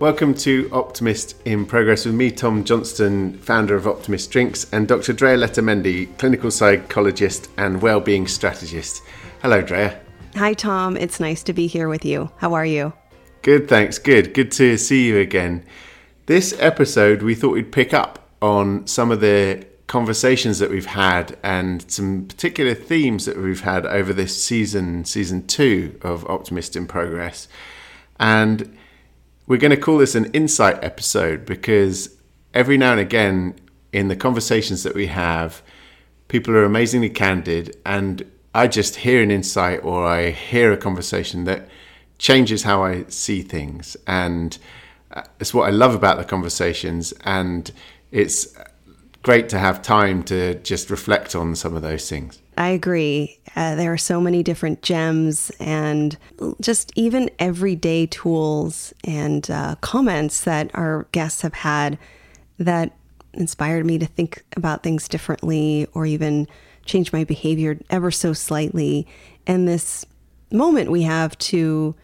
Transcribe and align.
Welcome 0.00 0.34
to 0.34 0.70
Optimist 0.72 1.34
in 1.44 1.66
Progress 1.66 2.06
with 2.06 2.14
me, 2.14 2.30
Tom 2.30 2.62
Johnston, 2.62 3.36
founder 3.38 3.74
of 3.74 3.88
Optimist 3.88 4.30
Drinks, 4.30 4.64
and 4.70 4.86
Dr. 4.86 5.12
Drea 5.12 5.36
Letamendi, 5.36 6.16
clinical 6.18 6.52
psychologist 6.52 7.50
and 7.56 7.82
well-being 7.82 8.28
strategist. 8.28 9.02
Hello, 9.42 9.60
Drea. 9.60 10.00
Hi, 10.36 10.54
Tom. 10.54 10.96
It's 10.96 11.18
nice 11.18 11.42
to 11.42 11.52
be 11.52 11.66
here 11.66 11.88
with 11.88 12.04
you. 12.04 12.30
How 12.36 12.54
are 12.54 12.64
you? 12.64 12.92
Good, 13.42 13.68
thanks. 13.68 13.98
Good. 13.98 14.34
Good 14.34 14.52
to 14.52 14.76
see 14.76 15.08
you 15.08 15.18
again. 15.18 15.64
This 16.26 16.54
episode, 16.60 17.22
we 17.22 17.34
thought 17.34 17.54
we'd 17.54 17.72
pick 17.72 17.92
up 17.92 18.30
on 18.40 18.86
some 18.86 19.10
of 19.10 19.20
the 19.20 19.66
conversations 19.88 20.60
that 20.60 20.70
we've 20.70 20.86
had 20.86 21.36
and 21.42 21.90
some 21.90 22.26
particular 22.26 22.72
themes 22.72 23.24
that 23.24 23.36
we've 23.36 23.62
had 23.62 23.84
over 23.84 24.12
this 24.12 24.40
season, 24.40 25.04
season 25.04 25.44
two 25.48 25.98
of 26.02 26.24
Optimist 26.30 26.76
in 26.76 26.86
Progress. 26.86 27.48
And 28.20 28.78
we're 29.48 29.56
going 29.56 29.70
to 29.70 29.76
call 29.76 29.98
this 29.98 30.14
an 30.14 30.26
insight 30.26 30.78
episode 30.84 31.44
because 31.46 32.16
every 32.54 32.76
now 32.76 32.92
and 32.92 33.00
again 33.00 33.58
in 33.92 34.08
the 34.08 34.16
conversations 34.16 34.82
that 34.82 34.94
we 34.94 35.06
have, 35.06 35.62
people 36.28 36.54
are 36.54 36.64
amazingly 36.64 37.08
candid, 37.08 37.74
and 37.86 38.30
I 38.54 38.68
just 38.68 38.96
hear 38.96 39.22
an 39.22 39.30
insight 39.30 39.82
or 39.82 40.06
I 40.06 40.30
hear 40.30 40.70
a 40.70 40.76
conversation 40.76 41.44
that 41.44 41.68
changes 42.18 42.62
how 42.62 42.84
I 42.84 43.04
see 43.08 43.42
things. 43.42 43.96
And 44.06 44.58
uh, 45.12 45.22
it's 45.40 45.54
what 45.54 45.66
I 45.68 45.70
love 45.70 45.94
about 45.94 46.18
the 46.18 46.24
conversations. 46.24 47.12
And 47.24 47.70
it's 48.10 48.54
great 49.22 49.48
to 49.50 49.58
have 49.58 49.80
time 49.80 50.22
to 50.24 50.56
just 50.56 50.90
reflect 50.90 51.34
on 51.34 51.54
some 51.54 51.74
of 51.74 51.82
those 51.82 52.08
things. 52.08 52.40
I 52.56 52.70
agree. 52.70 53.37
Uh, 53.56 53.74
there 53.74 53.92
are 53.92 53.98
so 53.98 54.20
many 54.20 54.42
different 54.42 54.82
gems 54.82 55.50
and 55.60 56.16
just 56.60 56.92
even 56.96 57.30
everyday 57.38 58.06
tools 58.06 58.92
and 59.04 59.50
uh, 59.50 59.74
comments 59.80 60.42
that 60.44 60.70
our 60.74 61.06
guests 61.12 61.42
have 61.42 61.54
had 61.54 61.98
that 62.58 62.92
inspired 63.34 63.86
me 63.86 63.98
to 63.98 64.06
think 64.06 64.44
about 64.56 64.82
things 64.82 65.08
differently 65.08 65.86
or 65.94 66.06
even 66.06 66.46
change 66.84 67.12
my 67.12 67.24
behavior 67.24 67.78
ever 67.90 68.10
so 68.10 68.32
slightly. 68.32 69.06
And 69.46 69.68
this 69.68 70.04
moment 70.50 70.90
we 70.90 71.02
have 71.02 71.36
to 71.38 71.94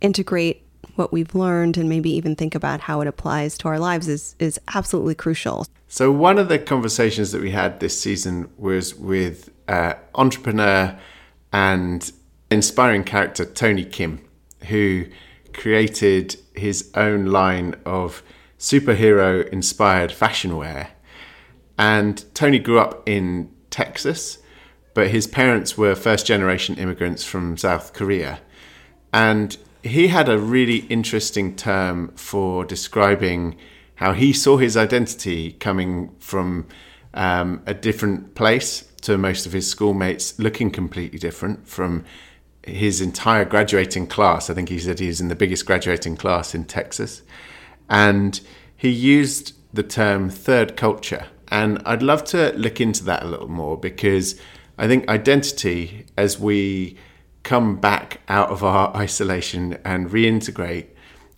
integrate 0.00 0.62
what 0.96 1.12
we've 1.12 1.34
learned 1.34 1.78
and 1.78 1.88
maybe 1.88 2.10
even 2.10 2.36
think 2.36 2.54
about 2.54 2.80
how 2.80 3.00
it 3.00 3.08
applies 3.08 3.56
to 3.58 3.68
our 3.68 3.78
lives 3.78 4.08
is, 4.08 4.34
is 4.38 4.60
absolutely 4.74 5.14
crucial. 5.14 5.66
So, 5.88 6.10
one 6.10 6.38
of 6.38 6.48
the 6.48 6.58
conversations 6.58 7.32
that 7.32 7.40
we 7.40 7.50
had 7.50 7.80
this 7.80 7.98
season 7.98 8.50
was 8.58 8.94
with 8.94 9.50
uh, 9.72 9.94
entrepreneur 10.14 10.98
and 11.50 12.12
inspiring 12.50 13.04
character 13.04 13.46
Tony 13.46 13.84
Kim, 13.86 14.20
who 14.68 15.06
created 15.54 16.36
his 16.54 16.90
own 16.94 17.26
line 17.26 17.74
of 17.86 18.22
superhero 18.58 19.48
inspired 19.48 20.12
fashion 20.12 20.58
wear. 20.58 20.90
And 21.78 22.22
Tony 22.34 22.58
grew 22.58 22.78
up 22.78 23.08
in 23.08 23.50
Texas, 23.70 24.38
but 24.92 25.08
his 25.08 25.26
parents 25.26 25.78
were 25.78 25.94
first 25.94 26.26
generation 26.26 26.76
immigrants 26.76 27.24
from 27.24 27.56
South 27.56 27.94
Korea. 27.94 28.40
And 29.10 29.56
he 29.82 30.08
had 30.08 30.28
a 30.28 30.38
really 30.38 30.80
interesting 30.90 31.56
term 31.56 32.12
for 32.14 32.66
describing 32.66 33.56
how 33.94 34.12
he 34.12 34.34
saw 34.34 34.58
his 34.58 34.76
identity 34.76 35.52
coming 35.52 36.14
from 36.18 36.66
um, 37.14 37.62
a 37.66 37.72
different 37.72 38.34
place 38.34 38.91
to 39.02 39.18
most 39.18 39.46
of 39.46 39.52
his 39.52 39.68
schoolmates 39.68 40.38
looking 40.38 40.70
completely 40.70 41.18
different 41.18 41.68
from 41.68 42.04
his 42.64 43.00
entire 43.00 43.44
graduating 43.44 44.06
class. 44.06 44.48
I 44.48 44.54
think 44.54 44.68
he 44.68 44.78
said 44.78 44.98
he 44.98 45.08
was 45.08 45.20
in 45.20 45.28
the 45.28 45.36
biggest 45.36 45.66
graduating 45.66 46.16
class 46.16 46.54
in 46.54 46.64
Texas. 46.64 47.22
And 47.90 48.40
he 48.76 48.88
used 48.88 49.54
the 49.74 49.82
term 49.82 50.30
third 50.30 50.76
culture. 50.76 51.26
And 51.48 51.82
I'd 51.84 52.02
love 52.02 52.24
to 52.26 52.52
look 52.56 52.80
into 52.80 53.04
that 53.04 53.22
a 53.22 53.26
little 53.26 53.48
more 53.48 53.76
because 53.76 54.40
I 54.78 54.86
think 54.86 55.08
identity, 55.08 56.06
as 56.16 56.38
we 56.38 56.96
come 57.42 57.76
back 57.76 58.20
out 58.28 58.50
of 58.50 58.62
our 58.64 58.94
isolation 58.96 59.78
and 59.84 60.08
reintegrate, 60.08 60.86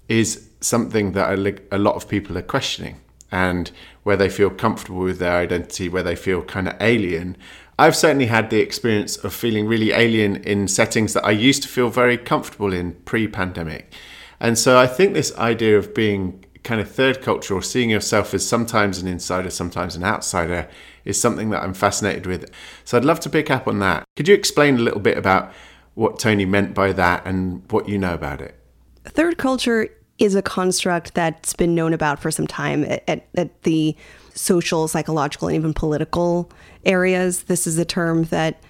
is 0.09 0.51
something 0.61 1.13
that 1.13 1.67
a 1.73 1.79
lot 1.79 1.95
of 1.95 2.09
people 2.09 2.37
are 2.39 2.43
questioning 2.43 3.01
and 3.35 3.73
where 4.05 4.17
they 4.17 4.29
feel 4.29 4.49
comfortable 4.49 5.01
with 5.01 5.19
their 5.19 5.37
identity, 5.37 5.89
where 5.89 6.05
they 6.05 6.15
feel 6.15 6.41
kind 6.43 6.69
of 6.69 6.77
alien. 6.81 7.37
I've 7.79 7.97
certainly 7.97 8.27
had 8.27 8.49
the 8.49 8.61
experience 8.61 9.17
of 9.17 9.35
feeling 9.35 9.67
really 9.67 9.91
alien 9.91 10.37
in 10.37 10.69
settings 10.69 11.13
that 11.15 11.25
I 11.25 11.33
used 11.33 11.65
to 11.65 11.69
feel 11.69 11.91
very 11.91 12.17
comfortable 12.17 12.73
in 12.73 12.93
pre 13.05 13.27
pandemic. 13.27 13.93
And 14.39 14.57
so 14.57 14.79
I 14.79 14.87
think 14.87 15.15
this 15.15 15.37
idea 15.37 15.77
of 15.77 15.93
being 15.95 16.45
kind 16.63 16.81
of 16.81 16.89
third 16.89 17.23
culture 17.23 17.55
or 17.55 17.63
seeing 17.63 17.91
yourself 17.91 18.33
as 18.35 18.47
sometimes 18.47 18.99
an 18.99 19.09
insider, 19.09 19.51
sometimes 19.51 19.97
an 19.97 20.05
outsider 20.05 20.69
is 21.05 21.21
something 21.21 21.51
that 21.51 21.63
I'm 21.63 21.75
fascinated 21.75 22.27
with. 22.27 22.51
So 22.85 22.97
I'd 22.97 23.05
love 23.05 23.21
to 23.21 23.31
pick 23.31 23.51
up 23.51 23.67
on 23.67 23.81
that. 23.81 24.05
Could 24.17 24.29
you 24.29 24.35
explain 24.35 24.77
a 24.77 24.83
little 24.83 25.01
bit 25.01 25.19
about 25.19 25.53
what 25.95 26.21
Tony 26.21 26.45
meant 26.45 26.73
by 26.73 26.93
that 26.93 27.27
and 27.27 27.63
what 27.73 27.89
you 27.89 27.99
know 27.99 28.15
about 28.15 28.41
it? 28.41 28.59
Third 29.05 29.37
culture 29.39 29.89
is 30.19 30.35
a 30.35 30.43
construct 30.43 31.15
that's 31.15 31.55
been 31.55 31.75
known 31.75 31.93
about 31.93 32.21
for 32.21 32.31
some 32.31 32.47
time 32.47 32.85
at, 32.85 33.27
at, 33.35 33.63
the 33.65 33.97
social, 34.35 34.87
psychological, 34.89 35.49
and 35.49 35.57
even 35.57 35.75
political 35.75 36.51
areas. 36.85 37.45
This 37.45 37.67
is 37.67 37.79
a 37.79 37.85
term 37.85 38.25
that 38.25 38.63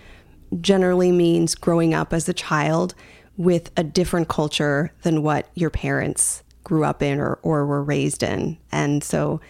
generally 0.61 1.13
means 1.13 1.55
growing 1.55 1.95
up 1.95 2.13
as 2.13 2.29
a 2.29 2.35
child 2.35 2.95
with 3.37 3.71
a 3.77 3.83
different 3.83 4.29
culture 4.29 4.93
than 5.03 5.23
what 5.23 5.49
your 5.55 5.71
parents 5.71 6.43
grew 6.63 6.85
up 6.85 7.03
in 7.03 7.19
or, 7.19 7.39
or 7.43 7.67
were 7.67 7.83
raised 7.83 8.23
in. 8.23 8.57
And 8.73 9.03
so 9.03 9.41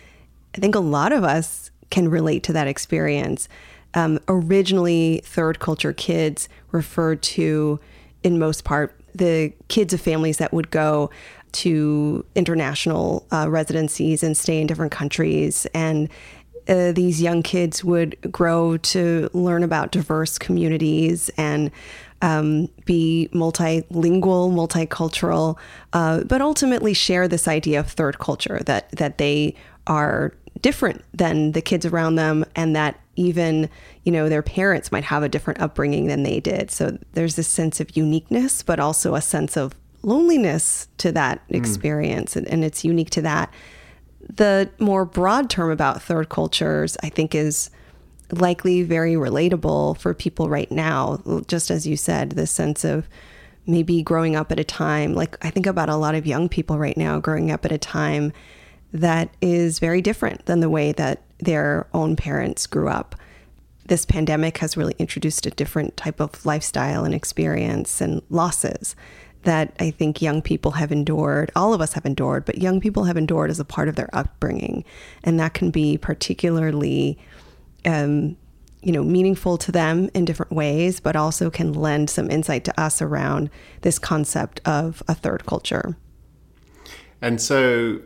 I 0.54 0.58
think 0.58 0.74
a 0.74 0.80
lot 0.80 1.12
of 1.12 1.22
us 1.24 1.70
can 1.90 2.08
relate 2.08 2.42
to 2.44 2.52
that 2.52 2.66
experience. 2.66 3.48
Um, 3.94 4.18
originally, 4.28 5.20
third 5.24 5.60
culture 5.60 5.92
kids 5.92 6.48
referred 6.72 7.22
to, 7.22 7.78
in 8.22 8.38
most 8.38 8.64
part, 8.64 8.98
the 9.14 9.52
kids 9.68 9.92
of 9.94 10.00
families 10.00 10.38
that 10.38 10.52
would 10.52 10.70
go 10.70 11.10
to 11.54 12.24
international 12.34 13.26
uh, 13.32 13.48
residencies 13.48 14.22
and 14.22 14.36
stay 14.36 14.60
in 14.60 14.66
different 14.66 14.92
countries. 14.92 15.66
And 15.74 16.08
uh, 16.68 16.92
these 16.92 17.20
young 17.20 17.42
kids 17.42 17.84
would 17.84 18.16
grow 18.32 18.76
to 18.78 19.28
learn 19.32 19.62
about 19.62 19.92
diverse 19.92 20.38
communities 20.38 21.30
and 21.36 21.70
um, 22.22 22.68
be 22.86 23.28
multilingual, 23.32 24.50
multicultural, 24.50 25.58
uh, 25.92 26.24
but 26.24 26.40
ultimately 26.40 26.94
share 26.94 27.28
this 27.28 27.46
idea 27.46 27.80
of 27.80 27.90
third 27.90 28.18
culture 28.18 28.60
that 28.64 28.90
that 28.92 29.18
they 29.18 29.54
are 29.86 30.32
different 30.62 31.04
than 31.12 31.52
the 31.52 31.60
kids 31.60 31.84
around 31.84 32.14
them, 32.14 32.44
and 32.56 32.74
that 32.74 32.98
even 33.16 33.68
you 34.04 34.12
know 34.12 34.30
their 34.30 34.42
parents 34.42 34.90
might 34.90 35.04
have 35.04 35.22
a 35.22 35.28
different 35.28 35.60
upbringing 35.60 36.06
than 36.06 36.22
they 36.22 36.40
did. 36.40 36.70
So 36.70 36.96
there's 37.12 37.36
this 37.36 37.48
sense 37.48 37.78
of 37.78 37.94
uniqueness, 37.94 38.62
but 38.62 38.80
also 38.80 39.14
a 39.14 39.20
sense 39.20 39.58
of 39.58 39.74
loneliness 40.04 40.88
to 40.98 41.12
that 41.12 41.40
hmm. 41.48 41.56
experience, 41.56 42.34
mm. 42.34 42.38
and, 42.38 42.48
and 42.48 42.64
it's 42.64 42.84
unique 42.84 43.10
to 43.10 43.22
that. 43.22 43.52
The 44.20 44.70
more 44.78 45.04
broad 45.04 45.50
term 45.50 45.70
about 45.70 46.02
third 46.02 46.28
cultures, 46.28 46.96
I 47.02 47.10
think, 47.10 47.34
is 47.34 47.70
likely 48.32 48.82
very 48.82 49.14
relatable 49.14 49.98
for 49.98 50.14
people 50.14 50.48
right 50.48 50.70
now. 50.70 51.22
Just 51.46 51.70
as 51.70 51.86
you 51.86 51.96
said, 51.96 52.32
this 52.32 52.50
sense 52.50 52.84
of 52.84 53.08
maybe 53.66 54.02
growing 54.02 54.36
up 54.36 54.52
at 54.52 54.60
a 54.60 54.64
time, 54.64 55.14
like 55.14 55.42
I 55.44 55.50
think 55.50 55.66
about 55.66 55.88
a 55.88 55.96
lot 55.96 56.14
of 56.14 56.26
young 56.26 56.48
people 56.48 56.78
right 56.78 56.96
now 56.96 57.18
growing 57.20 57.50
up 57.50 57.64
at 57.64 57.72
a 57.72 57.78
time 57.78 58.32
that 58.92 59.30
is 59.40 59.78
very 59.78 60.00
different 60.00 60.46
than 60.46 60.60
the 60.60 60.70
way 60.70 60.92
that 60.92 61.22
their 61.38 61.86
own 61.92 62.16
parents 62.16 62.66
grew 62.66 62.88
up. 62.88 63.16
This 63.86 64.06
pandemic 64.06 64.58
has 64.58 64.76
really 64.76 64.94
introduced 64.98 65.46
a 65.46 65.50
different 65.50 65.96
type 65.96 66.20
of 66.20 66.46
lifestyle 66.46 67.04
and 67.04 67.14
experience 67.14 68.00
and 68.00 68.22
losses 68.30 68.94
that 69.44 69.74
I 69.78 69.90
think 69.90 70.20
young 70.20 70.42
people 70.42 70.72
have 70.72 70.92
endured, 70.92 71.50
all 71.54 71.72
of 71.72 71.80
us 71.80 71.92
have 71.94 72.04
endured, 72.04 72.44
but 72.44 72.58
young 72.58 72.80
people 72.80 73.04
have 73.04 73.16
endured 73.16 73.50
as 73.50 73.60
a 73.60 73.64
part 73.64 73.88
of 73.88 73.96
their 73.96 74.10
upbringing. 74.12 74.84
And 75.22 75.38
that 75.40 75.54
can 75.54 75.70
be 75.70 75.96
particularly, 75.96 77.18
um, 77.84 78.36
you 78.82 78.92
know, 78.92 79.02
meaningful 79.02 79.56
to 79.58 79.72
them 79.72 80.10
in 80.14 80.24
different 80.24 80.52
ways, 80.52 81.00
but 81.00 81.16
also 81.16 81.50
can 81.50 81.72
lend 81.72 82.10
some 82.10 82.30
insight 82.30 82.64
to 82.64 82.80
us 82.80 83.00
around 83.00 83.50
this 83.82 83.98
concept 83.98 84.60
of 84.64 85.02
a 85.08 85.14
third 85.14 85.46
culture. 85.46 85.96
And 87.22 87.40
so 87.40 88.00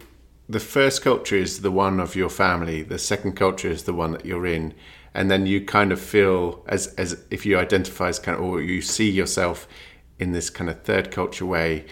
the 0.48 0.60
first 0.60 1.02
culture 1.02 1.36
is 1.36 1.60
the 1.60 1.70
one 1.70 2.00
of 2.00 2.14
your 2.16 2.30
family, 2.30 2.82
the 2.82 2.98
second 2.98 3.32
culture 3.32 3.68
is 3.68 3.84
the 3.84 3.92
one 3.92 4.12
that 4.12 4.24
you're 4.24 4.46
in. 4.46 4.74
And 5.14 5.30
then 5.30 5.46
you 5.46 5.64
kind 5.64 5.90
of 5.90 6.00
feel 6.00 6.62
as, 6.68 6.88
as 6.94 7.20
if 7.30 7.44
you 7.44 7.58
identify 7.58 8.08
as 8.08 8.18
kind 8.18 8.38
of, 8.38 8.44
or 8.44 8.60
you 8.60 8.80
see 8.80 9.10
yourself 9.10 9.66
in 10.18 10.32
this 10.32 10.50
kind 10.50 10.68
of 10.70 10.82
third 10.82 11.10
culture 11.10 11.46
way, 11.46 11.84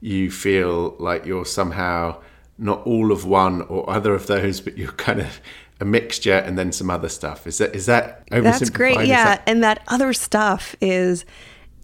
you 0.00 0.30
feel 0.30 0.96
like 0.98 1.26
you're 1.26 1.44
somehow 1.46 2.20
not 2.58 2.86
all 2.86 3.10
of 3.12 3.24
one 3.24 3.62
or 3.62 3.88
other 3.88 4.14
of 4.14 4.26
those, 4.26 4.60
but 4.60 4.76
you're 4.76 4.92
kind 4.92 5.20
of 5.20 5.40
a 5.80 5.84
mixture 5.84 6.34
and 6.34 6.58
then 6.58 6.72
some 6.72 6.90
other 6.90 7.08
stuff. 7.08 7.46
Is 7.46 7.58
that 7.58 7.74
is 7.74 7.86
that 7.86 8.24
That's 8.30 8.70
great. 8.70 9.06
Yeah, 9.06 9.24
that- 9.24 9.42
and 9.46 9.62
that 9.64 9.82
other 9.88 10.12
stuff 10.12 10.76
is 10.80 11.24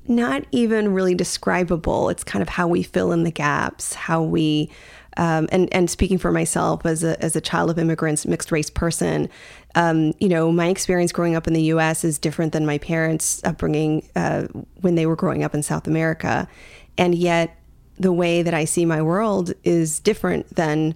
not 0.09 0.45
even 0.53 0.93
really 0.93 1.15
describable. 1.15 2.11
It's 2.11 2.23
kind 2.23 2.43
of 2.43 2.49
how 2.49 2.69
we 2.69 2.83
fill 2.83 3.11
in 3.13 3.25
the 3.25 3.31
gaps, 3.31 3.95
how 3.95 4.23
we, 4.23 4.71
um, 5.17 5.49
and 5.51 5.73
and 5.73 5.89
speaking 5.91 6.19
for 6.19 6.33
myself 6.33 6.85
as 6.85 7.03
a 7.03 7.23
as 7.23 7.37
a 7.37 7.41
child 7.41 7.71
of 7.71 7.79
immigrants, 7.79 8.27
mixed 8.27 8.53
race 8.53 8.71
person, 8.71 9.29
um, 9.75 10.13
you 10.19 10.29
know, 10.29 10.53
my 10.53 10.69
experience 10.69 11.13
growing 11.13 11.35
up 11.35 11.47
in 11.47 11.53
the 11.53 11.63
U.S. 11.63 12.05
is 12.05 12.19
different 12.19 12.53
than 12.53 12.67
my 12.67 12.79
parents' 12.79 13.43
upbringing 13.45 14.09
uh, 14.17 14.47
when 14.81 14.95
they 14.95 15.07
were 15.07 15.17
growing 15.17 15.45
up 15.45 15.55
in 15.55 15.63
South 15.63 15.87
America, 15.87 16.49
and 16.99 17.15
yet 17.15 17.57
the 17.99 18.13
way 18.13 18.43
that 18.43 18.55
I 18.55 18.65
see 18.65 18.85
my 18.85 19.01
world 19.01 19.53
is 19.65 20.01
different 20.01 20.55
than 20.55 20.95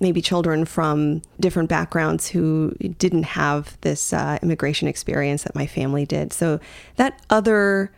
maybe 0.00 0.20
children 0.20 0.64
from 0.64 1.22
different 1.38 1.68
backgrounds 1.68 2.28
who 2.28 2.74
didn't 2.98 3.22
have 3.22 3.80
this 3.82 4.12
uh, 4.12 4.38
immigration 4.42 4.88
experience 4.88 5.44
that 5.44 5.54
my 5.54 5.66
family 5.66 6.04
did. 6.04 6.32
So 6.32 6.58
that 6.96 7.20
other 7.30 7.92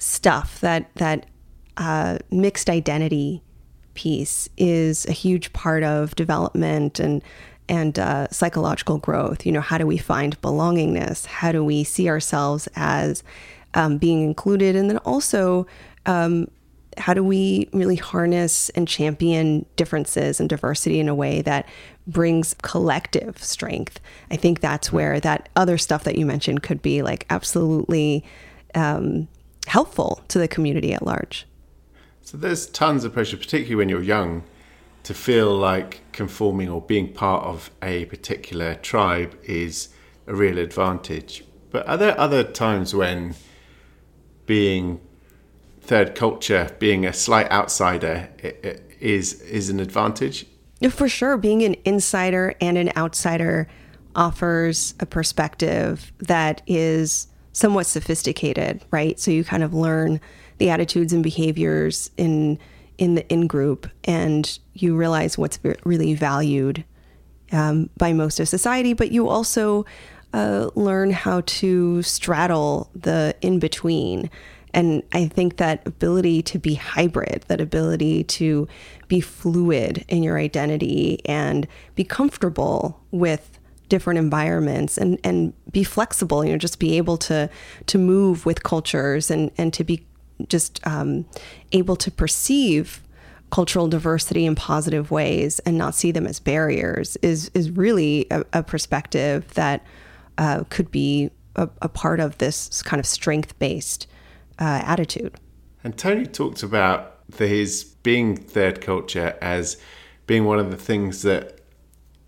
stuff, 0.00 0.60
that 0.60 0.92
that 0.96 1.26
uh, 1.76 2.18
mixed 2.30 2.68
identity 2.68 3.42
piece, 3.98 4.48
is 4.56 5.04
a 5.06 5.12
huge 5.12 5.52
part 5.52 5.82
of 5.82 6.14
development 6.14 7.00
and 7.00 7.20
and 7.68 7.98
uh, 7.98 8.28
psychological 8.30 8.98
growth. 8.98 9.44
You 9.44 9.52
know, 9.52 9.60
how 9.60 9.76
do 9.76 9.86
we 9.86 9.98
find 9.98 10.40
belongingness? 10.40 11.26
How 11.26 11.52
do 11.52 11.64
we 11.64 11.84
see 11.84 12.08
ourselves 12.08 12.68
as 12.76 13.22
um, 13.74 13.98
being 13.98 14.22
included? 14.22 14.76
And 14.76 14.88
then 14.88 14.98
also, 14.98 15.66
um, 16.06 16.48
how 16.96 17.12
do 17.12 17.22
we 17.22 17.68
really 17.72 17.96
harness 17.96 18.70
and 18.70 18.88
champion 18.88 19.66
differences 19.76 20.40
and 20.40 20.48
diversity 20.48 20.98
in 21.00 21.08
a 21.08 21.14
way 21.14 21.42
that 21.42 21.68
brings 22.06 22.54
collective 22.62 23.42
strength? 23.42 24.00
I 24.30 24.36
think 24.36 24.60
that's 24.60 24.92
where 24.92 25.20
that 25.20 25.48
other 25.56 25.76
stuff 25.76 26.04
that 26.04 26.16
you 26.16 26.24
mentioned 26.24 26.62
could 26.62 26.80
be 26.80 27.02
like 27.02 27.26
absolutely 27.28 28.24
um, 28.74 29.28
helpful 29.66 30.22
to 30.28 30.38
the 30.38 30.48
community 30.48 30.94
at 30.94 31.04
large. 31.04 31.47
So 32.30 32.36
there's 32.36 32.66
tons 32.66 33.04
of 33.04 33.14
pressure, 33.14 33.38
particularly 33.38 33.74
when 33.74 33.88
you're 33.88 34.02
young, 34.02 34.42
to 35.04 35.14
feel 35.14 35.56
like 35.56 36.02
conforming 36.12 36.68
or 36.68 36.82
being 36.82 37.10
part 37.10 37.42
of 37.42 37.70
a 37.80 38.04
particular 38.04 38.74
tribe 38.74 39.34
is 39.44 39.88
a 40.26 40.34
real 40.34 40.58
advantage. 40.58 41.42
But 41.70 41.88
are 41.88 41.96
there 41.96 42.20
other 42.20 42.44
times 42.44 42.94
when 42.94 43.34
being 44.44 45.00
third 45.80 46.14
culture, 46.14 46.68
being 46.78 47.06
a 47.06 47.14
slight 47.14 47.50
outsider, 47.50 48.28
is 49.00 49.40
is 49.40 49.70
an 49.70 49.80
advantage? 49.80 50.44
For 50.90 51.08
sure, 51.08 51.38
being 51.38 51.62
an 51.62 51.76
insider 51.86 52.54
and 52.60 52.76
an 52.76 52.92
outsider 52.94 53.68
offers 54.14 54.92
a 55.00 55.06
perspective 55.06 56.12
that 56.18 56.60
is 56.66 57.28
somewhat 57.52 57.86
sophisticated, 57.86 58.84
right? 58.90 59.18
So 59.18 59.30
you 59.30 59.44
kind 59.44 59.62
of 59.62 59.72
learn 59.72 60.20
the 60.58 60.70
attitudes 60.70 61.12
and 61.12 61.22
behaviors 61.22 62.10
in 62.16 62.58
in 62.98 63.14
the 63.14 63.26
in 63.28 63.46
group, 63.46 63.88
and 64.04 64.58
you 64.74 64.96
realize 64.96 65.38
what's 65.38 65.58
really 65.84 66.14
valued 66.14 66.84
um, 67.52 67.88
by 67.96 68.12
most 68.12 68.40
of 68.40 68.48
society. 68.48 68.92
But 68.92 69.12
you 69.12 69.28
also 69.28 69.86
uh, 70.32 70.70
learn 70.74 71.10
how 71.10 71.42
to 71.46 72.02
straddle 72.02 72.90
the 72.94 73.34
in 73.40 73.58
between. 73.58 74.30
And 74.74 75.02
I 75.12 75.26
think 75.26 75.56
that 75.56 75.86
ability 75.86 76.42
to 76.42 76.58
be 76.58 76.74
hybrid, 76.74 77.44
that 77.48 77.60
ability 77.60 78.24
to 78.24 78.68
be 79.08 79.20
fluid 79.20 80.04
in 80.08 80.22
your 80.22 80.38
identity 80.38 81.20
and 81.24 81.66
be 81.94 82.04
comfortable 82.04 83.00
with 83.10 83.58
different 83.88 84.18
environments 84.18 84.98
and 84.98 85.18
and 85.24 85.54
be 85.72 85.82
flexible 85.82 86.44
you 86.44 86.52
know 86.52 86.58
just 86.58 86.78
be 86.78 86.98
able 86.98 87.16
to 87.16 87.48
to 87.86 87.96
move 87.96 88.44
with 88.44 88.62
cultures 88.62 89.30
and 89.30 89.50
and 89.56 89.72
to 89.72 89.82
be 89.82 90.06
just 90.48 90.84
um, 90.86 91.26
able 91.72 91.96
to 91.96 92.10
perceive 92.10 93.02
cultural 93.50 93.88
diversity 93.88 94.44
in 94.44 94.54
positive 94.54 95.10
ways 95.10 95.58
and 95.60 95.78
not 95.78 95.94
see 95.94 96.12
them 96.12 96.26
as 96.26 96.38
barriers 96.38 97.16
is 97.22 97.50
is 97.54 97.70
really 97.70 98.26
a, 98.30 98.44
a 98.52 98.62
perspective 98.62 99.52
that 99.54 99.84
uh, 100.36 100.64
could 100.68 100.90
be 100.90 101.30
a, 101.56 101.68
a, 101.82 101.88
part 101.88 102.20
of 102.20 102.38
this 102.38 102.82
kind 102.82 103.00
of 103.00 103.06
strength 103.06 103.58
based 103.58 104.06
uh, 104.60 104.82
attitude. 104.84 105.34
And 105.82 105.96
Tony 105.96 106.26
talked 106.26 106.62
about 106.62 107.18
his 107.36 107.84
being 108.02 108.36
third 108.36 108.80
culture 108.80 109.36
as 109.40 109.78
being 110.26 110.44
one 110.44 110.58
of 110.58 110.70
the 110.70 110.76
things 110.76 111.22
that 111.22 111.60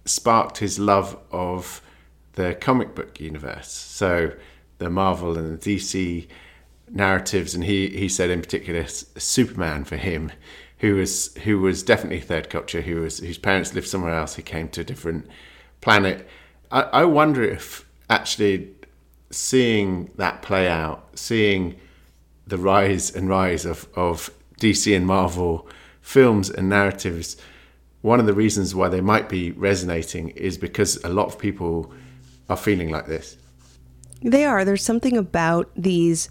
sparked 0.04 0.58
his 0.58 0.78
love 0.78 1.16
of 1.30 1.82
the 2.32 2.54
comic 2.54 2.94
book 2.94 3.20
universe. 3.20 3.70
So 3.70 4.32
the 4.78 4.90
Marvel 4.90 5.36
and 5.36 5.58
the 5.58 5.76
DC 5.76 6.26
narratives, 6.90 7.54
and 7.54 7.64
he 7.64 7.88
he 7.88 8.08
said 8.08 8.30
in 8.30 8.40
particular 8.40 8.86
Superman 8.86 9.84
for 9.84 9.96
him, 9.96 10.32
who 10.78 10.96
was 10.96 11.34
who 11.44 11.60
was 11.60 11.82
definitely 11.82 12.20
third 12.20 12.50
culture, 12.50 12.82
who 12.82 13.02
was 13.02 13.18
whose 13.18 13.38
parents 13.38 13.74
lived 13.74 13.88
somewhere 13.88 14.14
else, 14.14 14.34
he 14.34 14.42
came 14.42 14.68
to 14.70 14.80
a 14.82 14.84
different 14.84 15.26
planet. 15.80 16.28
I, 16.70 16.82
I 16.82 17.04
wonder 17.04 17.42
if 17.42 17.86
actually 18.08 18.70
seeing 19.30 20.10
that 20.16 20.42
play 20.42 20.68
out, 20.68 21.18
seeing 21.18 21.76
the 22.46 22.58
rise 22.58 23.14
and 23.14 23.28
rise 23.28 23.64
of, 23.64 23.88
of 23.94 24.30
DC 24.60 24.94
and 24.96 25.06
Marvel 25.06 25.68
films 26.00 26.50
and 26.50 26.68
narratives 26.68 27.36
one 28.02 28.18
of 28.18 28.26
the 28.26 28.32
reasons 28.32 28.74
why 28.74 28.88
they 28.88 29.00
might 29.00 29.28
be 29.28 29.52
resonating 29.52 30.30
is 30.30 30.56
because 30.56 31.02
a 31.04 31.08
lot 31.08 31.26
of 31.26 31.38
people 31.38 31.92
are 32.48 32.56
feeling 32.56 32.90
like 32.90 33.06
this. 33.06 33.36
They 34.22 34.44
are. 34.44 34.64
There's 34.64 34.82
something 34.82 35.16
about 35.16 35.70
these 35.76 36.28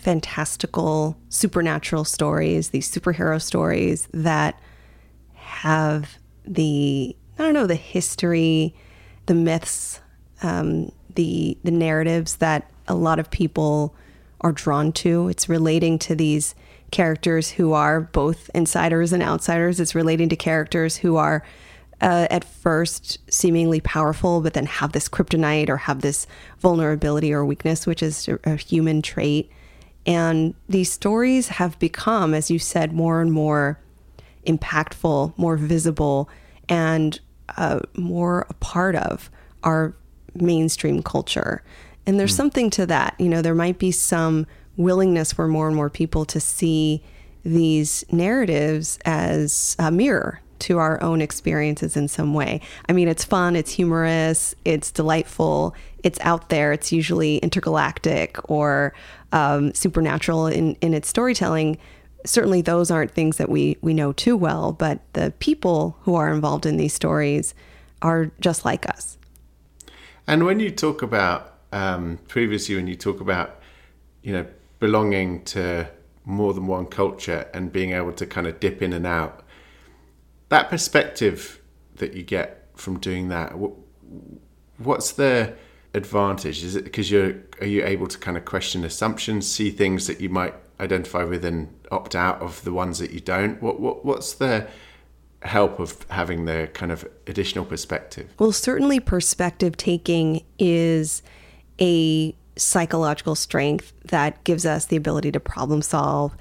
fantastical, 0.00 1.16
supernatural 1.28 2.04
stories, 2.04 2.70
these 2.70 2.90
superhero 2.90 3.40
stories 3.40 4.08
that 4.12 4.58
have 5.34 6.18
the, 6.44 7.16
I 7.38 7.42
don't 7.42 7.54
know, 7.54 7.66
the 7.66 7.74
history, 7.74 8.74
the 9.26 9.34
myths, 9.34 10.00
um, 10.42 10.90
the 11.14 11.58
the 11.64 11.70
narratives 11.70 12.36
that 12.36 12.70
a 12.88 12.94
lot 12.94 13.18
of 13.18 13.30
people 13.30 13.94
are 14.40 14.52
drawn 14.52 14.92
to. 14.92 15.28
It's 15.28 15.48
relating 15.48 15.98
to 16.00 16.14
these 16.14 16.54
characters 16.90 17.50
who 17.50 17.72
are 17.72 18.00
both 18.00 18.50
insiders 18.54 19.12
and 19.12 19.22
outsiders. 19.22 19.80
It's 19.80 19.94
relating 19.94 20.28
to 20.30 20.36
characters 20.36 20.96
who 20.96 21.16
are 21.16 21.44
uh, 22.00 22.26
at 22.30 22.44
first 22.44 23.18
seemingly 23.32 23.80
powerful, 23.80 24.40
but 24.40 24.54
then 24.54 24.66
have 24.66 24.92
this 24.92 25.08
kryptonite 25.08 25.68
or 25.68 25.76
have 25.76 26.00
this 26.00 26.26
vulnerability 26.58 27.32
or 27.32 27.44
weakness, 27.44 27.86
which 27.86 28.02
is 28.02 28.26
a, 28.28 28.38
a 28.44 28.56
human 28.56 29.02
trait. 29.02 29.50
And 30.10 30.54
these 30.68 30.90
stories 30.90 31.46
have 31.48 31.78
become, 31.78 32.34
as 32.34 32.50
you 32.50 32.58
said, 32.58 32.92
more 32.92 33.20
and 33.20 33.30
more 33.30 33.78
impactful, 34.44 35.38
more 35.38 35.56
visible, 35.56 36.28
and 36.68 37.20
uh, 37.56 37.78
more 37.96 38.44
a 38.50 38.54
part 38.54 38.96
of 38.96 39.30
our 39.62 39.94
mainstream 40.34 41.00
culture. 41.04 41.62
And 42.06 42.18
there's 42.18 42.32
mm. 42.32 42.38
something 42.38 42.70
to 42.70 42.86
that. 42.86 43.14
You 43.20 43.28
know, 43.28 43.40
there 43.40 43.54
might 43.54 43.78
be 43.78 43.92
some 43.92 44.48
willingness 44.76 45.32
for 45.32 45.46
more 45.46 45.68
and 45.68 45.76
more 45.76 45.90
people 45.90 46.24
to 46.24 46.40
see 46.40 47.04
these 47.44 48.04
narratives 48.10 48.98
as 49.04 49.76
a 49.78 49.92
mirror 49.92 50.40
to 50.58 50.78
our 50.78 51.00
own 51.02 51.22
experiences 51.22 51.96
in 51.96 52.08
some 52.08 52.34
way. 52.34 52.60
I 52.88 52.94
mean, 52.94 53.06
it's 53.06 53.24
fun, 53.24 53.54
it's 53.54 53.70
humorous, 53.70 54.56
it's 54.64 54.90
delightful, 54.90 55.74
it's 56.02 56.18
out 56.20 56.48
there, 56.48 56.72
it's 56.72 56.90
usually 56.92 57.38
intergalactic 57.38 58.38
or 58.50 58.92
um, 59.32 59.72
supernatural 59.74 60.46
in, 60.46 60.74
in 60.80 60.94
its 60.94 61.08
storytelling. 61.08 61.78
Certainly, 62.24 62.62
those 62.62 62.90
aren't 62.90 63.12
things 63.12 63.38
that 63.38 63.48
we, 63.48 63.78
we 63.80 63.94
know 63.94 64.12
too 64.12 64.36
well, 64.36 64.72
but 64.72 65.00
the 65.14 65.32
people 65.38 65.96
who 66.02 66.14
are 66.14 66.32
involved 66.32 66.66
in 66.66 66.76
these 66.76 66.92
stories 66.92 67.54
are 68.02 68.30
just 68.40 68.64
like 68.64 68.88
us. 68.88 69.18
And 70.26 70.44
when 70.44 70.60
you 70.60 70.70
talk 70.70 71.02
about 71.02 71.54
um, 71.72 72.18
previously, 72.28 72.76
when 72.76 72.86
you 72.86 72.96
talk 72.96 73.20
about, 73.20 73.60
you 74.22 74.32
know, 74.32 74.46
belonging 74.80 75.44
to 75.44 75.88
more 76.24 76.54
than 76.54 76.66
one 76.66 76.86
culture 76.86 77.48
and 77.54 77.72
being 77.72 77.92
able 77.92 78.12
to 78.12 78.26
kind 78.26 78.46
of 78.46 78.60
dip 78.60 78.82
in 78.82 78.92
and 78.92 79.06
out. 79.06 79.42
That 80.48 80.68
perspective 80.68 81.60
that 81.96 82.14
you 82.14 82.22
get 82.22 82.66
from 82.74 82.98
doing 82.98 83.28
that, 83.28 83.54
what's 84.78 85.12
the 85.12 85.54
advantage? 85.94 86.62
Is 86.62 86.76
it 86.76 86.84
because 86.84 87.10
you're 87.10 87.34
are 87.60 87.66
you 87.66 87.84
able 87.84 88.06
to 88.06 88.18
kind 88.18 88.36
of 88.36 88.44
question 88.44 88.84
assumptions, 88.84 89.50
see 89.50 89.70
things 89.70 90.06
that 90.06 90.20
you 90.20 90.28
might 90.28 90.54
identify 90.78 91.24
with, 91.24 91.44
and 91.44 91.68
opt 91.90 92.14
out 92.14 92.40
of 92.40 92.62
the 92.64 92.72
ones 92.72 92.98
that 92.98 93.10
you 93.10 93.20
don't? 93.20 93.62
What, 93.62 93.80
what 93.80 94.04
what's 94.04 94.34
the 94.34 94.68
help 95.42 95.78
of 95.78 96.04
having 96.10 96.44
the 96.44 96.68
kind 96.74 96.92
of 96.92 97.08
additional 97.26 97.64
perspective? 97.64 98.32
Well, 98.38 98.52
certainly 98.52 99.00
perspective 99.00 99.76
taking 99.76 100.44
is 100.58 101.22
a 101.80 102.34
psychological 102.56 103.34
strength 103.34 103.92
that 104.04 104.42
gives 104.44 104.66
us 104.66 104.86
the 104.86 104.96
ability 104.96 105.32
to 105.32 105.40
problem 105.40 105.80
solve. 105.82 106.36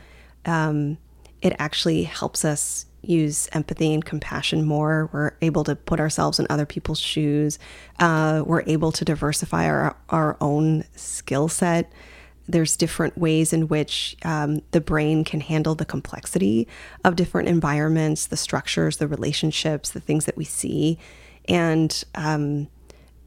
Um, 0.46 0.98
it 1.42 1.56
actually 1.60 2.04
helps 2.04 2.44
us 2.44 2.86
use 3.02 3.48
empathy 3.54 3.94
and 3.94 4.04
compassion 4.04 4.66
more. 4.66 5.10
We're 5.14 5.32
able 5.42 5.64
to 5.66 5.76
put 5.76 6.00
ourselves 6.00 6.40
in 6.40 6.48
other 6.50 6.66
people's 6.66 7.00
shoes. 7.00 7.60
Uh, 8.00 8.44
we're 8.46 8.64
able 8.68 8.92
to 8.92 9.06
diversify 9.06 9.68
our, 9.68 9.96
our 10.10 10.38
own 10.42 10.84
skill 10.96 11.48
set. 11.48 11.92
there's 12.50 12.76
different 12.76 13.16
ways 13.16 13.54
in 13.54 13.68
which 13.68 14.18
um, 14.26 14.62
the 14.72 14.82
brain 14.82 15.24
can 15.24 15.40
handle 15.40 15.76
the 15.76 15.86
complexity 15.86 16.68
of 17.06 17.16
different 17.16 17.48
environments, 17.48 18.26
the 18.26 18.38
structures, 18.38 18.98
the 18.98 19.08
relationships, 19.08 19.92
the 19.92 20.00
things 20.00 20.26
that 20.26 20.36
we 20.36 20.44
see. 20.44 20.98
And 21.48 22.04
um, 22.16 22.68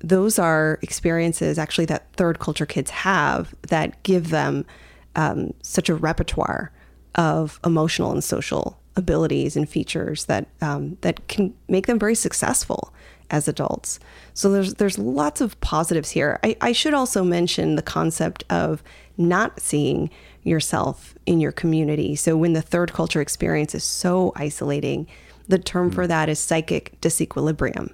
those 0.01 0.41
are 0.41 0.81
experiences 0.83 1.57
actually 1.57 1.85
that 1.87 2.13
third 2.15 2.41
culture 2.41 2.67
kids 2.67 2.91
have 2.91 3.55
that 3.69 4.03
give 4.03 4.31
them 4.31 4.67
um, 5.15 5.55
such 5.63 5.89
a 5.89 5.95
repertoire 5.95 6.73
of 7.15 7.61
emotional 7.65 8.11
and 8.11 8.25
social 8.25 8.82
abilities 8.97 9.57
and 9.57 9.69
features 9.69 10.27
that 10.27 10.47
um, 10.61 10.99
that 11.01 11.27
can 11.29 11.55
make 11.69 11.87
them 11.87 11.99
very 11.99 12.15
successful 12.15 12.93
as 13.31 13.49
adults. 13.49 13.99
So 14.35 14.51
there's 14.51 14.75
there's 14.75 14.99
lots 14.99 15.41
of 15.41 15.59
positives 15.61 16.11
here. 16.11 16.39
I, 16.43 16.57
I 16.61 16.73
should 16.73 16.95
also 16.95 17.25
mention 17.25 17.77
the 17.77 17.83
concept 17.83 18.45
of 18.51 18.83
not 19.17 19.61
seeing 19.61 20.11
yourself 20.43 21.15
in 21.27 21.41
your 21.41 21.53
community. 21.53 22.15
So 22.17 22.37
when 22.37 22.53
the 22.53 22.63
third 22.63 22.93
culture 22.93 23.21
experience 23.21 23.75
is 23.75 23.85
so 23.85 24.33
isolating, 24.37 25.07
the 25.49 25.59
term 25.59 25.91
for 25.91 26.07
that 26.07 26.29
is 26.29 26.39
psychic 26.39 27.01
disequilibrium. 27.01 27.93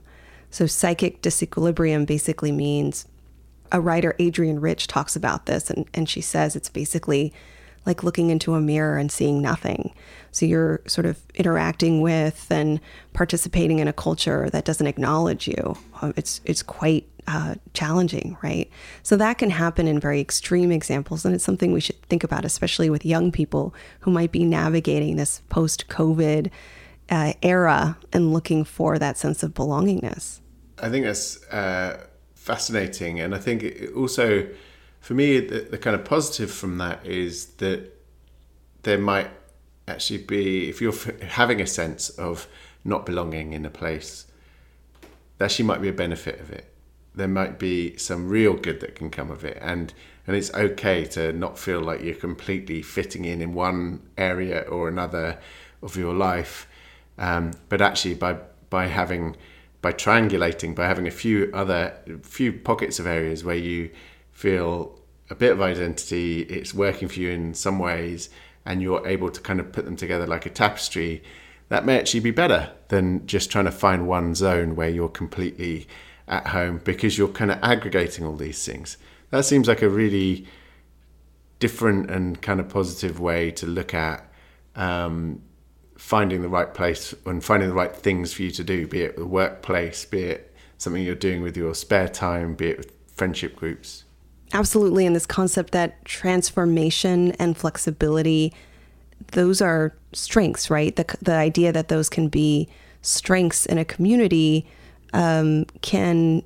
So 0.50 0.67
psychic 0.67 1.23
disequilibrium 1.23 2.07
basically 2.07 2.52
means 2.52 3.07
a 3.71 3.81
writer, 3.81 4.14
Adrienne 4.21 4.61
Rich, 4.61 4.87
talks 4.87 5.14
about 5.14 5.47
this, 5.47 5.69
and, 5.69 5.87
and 5.93 6.09
she 6.09 6.23
says 6.23 6.57
it's 6.57 6.71
basically 6.71 7.35
like 7.87 8.02
looking 8.02 8.30
into 8.30 8.54
a 8.54 8.61
mirror 8.61 8.99
and 8.99 9.11
seeing 9.11 9.42
nothing. 9.42 9.94
So 10.30 10.47
you're 10.47 10.80
sort 10.87 11.06
of 11.06 11.18
interacting 11.35 12.00
with 12.00 12.47
and 12.50 12.80
participating 13.12 13.78
in 13.78 13.88
a 13.88 13.92
culture 13.92 14.50
that 14.50 14.64
doesn't 14.64 14.87
acknowledge 14.87 15.49
you. 15.49 15.76
Um, 16.00 16.12
it's 16.16 16.40
it's 16.44 16.62
quite 16.62 17.08
uh, 17.26 17.54
challenging, 17.75 18.37
right? 18.42 18.70
So 19.02 19.16
that 19.16 19.38
can 19.38 19.50
happen 19.50 19.87
in 19.87 20.00
very 20.00 20.20
extreme 20.20 20.73
examples, 20.73 21.25
and 21.25 21.35
it's 21.35 21.44
something 21.44 21.73
we 21.73 21.80
should 21.80 22.00
think 22.02 22.25
about, 22.25 22.44
especially 22.44 22.90
with 22.90 23.04
young 23.04 23.32
people 23.32 23.75
who 24.00 24.11
might 24.11 24.32
be 24.32 24.44
navigating 24.44 25.16
this 25.16 25.42
post-COVID 25.49 26.50
uh, 27.11 27.32
era 27.42 27.99
and 28.12 28.32
looking 28.32 28.64
for 28.64 28.99
that 28.99 29.18
sense 29.18 29.42
of 29.42 29.52
belongingness. 29.54 30.40
I 30.78 30.88
think 30.88 31.04
that's 31.04 31.42
uh, 31.49 32.06
fascinating, 32.35 33.20
and 33.20 33.35
I 33.35 33.38
think 33.38 33.64
also 33.97 34.47
for 35.00 35.14
me, 35.14 35.40
the, 35.40 35.61
the 35.61 35.78
kind 35.78 35.95
of 35.95 36.05
positive 36.05 36.50
from 36.50 36.78
that 36.78 37.07
is 37.07 37.47
that 37.57 37.95
there 38.83 38.99
might 38.99 39.31
actually 39.87 40.19
be, 40.19 40.69
if 40.69 40.81
you're 40.81 40.95
having 41.28 41.61
a 41.61 41.67
sense 41.67 42.11
of 42.11 42.47
not 42.85 43.07
belonging 43.07 43.52
in 43.52 43.64
a 43.64 43.71
place, 43.71 44.26
there 45.38 45.47
actually 45.47 45.64
might 45.67 45.81
be 45.81 45.88
a 45.88 45.93
benefit 45.93 46.40
of 46.40 46.50
it. 46.50 46.73
There 47.14 47.28
might 47.28 47.59
be 47.59 47.97
some 47.97 48.28
real 48.28 48.55
good 48.55 48.81
that 48.81 48.95
can 48.95 49.11
come 49.11 49.31
of 49.31 49.45
it, 49.45 49.59
and 49.61 49.93
and 50.26 50.37
it's 50.37 50.52
okay 50.55 51.05
to 51.07 51.33
not 51.33 51.59
feel 51.59 51.81
like 51.81 52.02
you're 52.02 52.14
completely 52.14 52.83
fitting 52.83 53.25
in 53.25 53.40
in 53.40 53.55
one 53.55 54.02
area 54.17 54.61
or 54.69 54.88
another 54.88 55.38
of 55.83 55.97
your 55.97 56.14
life, 56.14 56.69
um, 57.19 57.52
but 57.69 57.81
actually 57.81 58.14
by 58.14 58.37
by 58.71 58.87
having 58.87 59.37
by 59.81 59.93
triangulating 59.93 60.75
by 60.75 60.87
having 60.87 61.09
a 61.09 61.11
few 61.11 61.50
other 61.52 61.95
few 62.23 62.52
pockets 62.52 63.00
of 63.00 63.07
areas 63.07 63.43
where 63.43 63.57
you 63.57 63.90
feel 64.38 64.97
a 65.30 65.35
bit 65.35 65.50
of 65.50 65.61
identity, 65.61 66.42
it's 66.42 66.73
working 66.73 67.09
for 67.09 67.18
you 67.18 67.28
in 67.30 67.52
some 67.54 67.80
ways, 67.80 68.30
and 68.64 68.80
you're 68.80 69.04
able 69.04 69.30
to 69.33 69.40
kind 69.40 69.59
of 69.59 69.73
put 69.73 69.85
them 69.85 69.97
together 69.97 70.28
like 70.28 70.47
a 70.47 70.50
tapestry, 70.50 71.25
that 71.71 71.85
may 71.85 71.99
actually 71.99 72.21
be 72.21 72.30
better 72.30 72.71
than 72.87 73.26
just 73.26 73.50
trying 73.50 73.64
to 73.64 73.73
find 73.73 74.07
one 74.07 74.37
zone 74.37 74.76
where 74.76 74.88
you're 74.88 75.09
completely 75.09 75.88
at 76.28 76.47
home 76.47 76.80
because 76.85 77.18
you're 77.18 77.26
kind 77.26 77.50
of 77.50 77.59
aggregating 77.64 78.25
all 78.25 78.37
these 78.37 78.64
things. 78.64 78.97
That 79.30 79.45
seems 79.45 79.66
like 79.66 79.83
a 79.83 79.88
really 79.88 80.47
different 81.59 82.09
and 82.09 82.40
kind 82.40 82.61
of 82.61 82.68
positive 82.68 83.18
way 83.18 83.50
to 83.50 83.66
look 83.66 83.92
at 83.92 84.25
um, 84.76 85.42
finding 85.97 86.42
the 86.42 86.49
right 86.49 86.73
place 86.73 87.12
and 87.26 87.45
finding 87.45 87.68
the 87.68 87.75
right 87.75 87.95
things 87.95 88.33
for 88.33 88.42
you 88.42 88.52
to 88.52 88.62
do, 88.62 88.87
be 88.87 89.02
it 89.02 89.16
the 89.16 89.26
workplace, 89.26 90.04
be 90.04 90.23
it 90.23 90.54
something 90.76 91.02
you're 91.02 91.16
doing 91.16 91.42
with 91.42 91.57
your 91.57 91.75
spare 91.75 92.09
time, 92.09 92.54
be 92.54 92.68
it 92.68 92.78
with 92.78 92.92
friendship 93.16 93.57
groups. 93.57 94.04
Absolutely. 94.52 95.07
And 95.07 95.14
this 95.14 95.26
concept 95.26 95.73
that 95.73 96.05
transformation 96.05 97.33
and 97.33 97.57
flexibility, 97.57 98.52
those 99.33 99.61
are 99.61 99.95
strengths, 100.12 100.71
right? 100.71 100.95
The, 100.97 101.05
the 101.21 101.35
idea 101.35 101.73
that 101.73 101.88
those 101.88 102.09
can 102.09 102.28
be 102.28 102.69
strengths 103.02 103.67
in 103.67 103.78
a 103.78 103.85
community 103.85 104.67
um, 105.12 105.64
can 105.83 106.43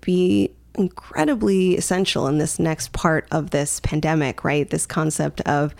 be 0.00 0.50
incredibly 0.74 1.76
essential 1.76 2.28
in 2.28 2.38
this 2.38 2.58
next 2.58 2.92
part 2.92 3.26
of 3.30 3.50
this 3.50 3.80
pandemic, 3.80 4.44
right? 4.44 4.68
This 4.70 4.86
concept 4.86 5.40
of 5.42 5.74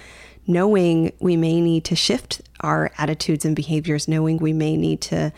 knowing 0.46 1.12
we 1.20 1.36
may 1.36 1.60
need 1.60 1.84
to 1.84 1.94
shift 1.94 2.42
our 2.60 2.90
attitudes 2.98 3.44
and 3.44 3.54
behaviors, 3.54 4.08
knowing 4.08 4.38
we 4.38 4.52
may 4.52 4.76
need 4.76 5.00
to 5.00 5.32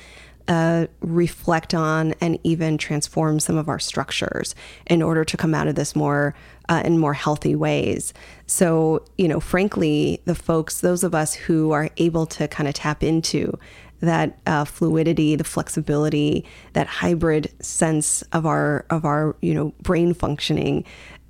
uh, 0.50 0.88
reflect 0.98 1.74
on 1.74 2.12
and 2.20 2.36
even 2.42 2.76
transform 2.76 3.38
some 3.38 3.56
of 3.56 3.68
our 3.68 3.78
structures 3.78 4.52
in 4.88 5.00
order 5.00 5.24
to 5.24 5.36
come 5.36 5.54
out 5.54 5.68
of 5.68 5.76
this 5.76 5.94
more 5.94 6.34
uh, 6.68 6.82
in 6.84 6.98
more 6.98 7.14
healthy 7.14 7.54
ways. 7.54 8.12
So, 8.48 9.04
you 9.16 9.28
know, 9.28 9.38
frankly, 9.38 10.20
the 10.24 10.34
folks, 10.34 10.80
those 10.80 11.04
of 11.04 11.14
us 11.14 11.34
who 11.34 11.70
are 11.70 11.88
able 11.98 12.26
to 12.26 12.48
kind 12.48 12.68
of 12.68 12.74
tap 12.74 13.04
into 13.04 13.56
that 14.00 14.38
uh, 14.44 14.64
fluidity, 14.64 15.36
the 15.36 15.44
flexibility, 15.44 16.44
that 16.72 16.88
hybrid 16.88 17.52
sense 17.64 18.22
of 18.32 18.44
our 18.44 18.86
of 18.90 19.04
our 19.04 19.36
you 19.42 19.54
know 19.54 19.72
brain 19.82 20.14
functioning, 20.14 20.84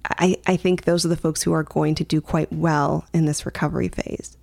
I, 0.05 0.39
I 0.47 0.57
think 0.57 0.85
those 0.85 1.05
are 1.05 1.09
the 1.09 1.17
folks 1.17 1.43
who 1.43 1.53
are 1.53 1.65
going 1.65 1.95
to 1.97 2.05
do 2.05 2.23
quite 2.23 2.51
well 2.51 3.07
in 3.13 3.27
this 3.27 3.45
recovery 3.45 3.89
phase. 3.89 4.39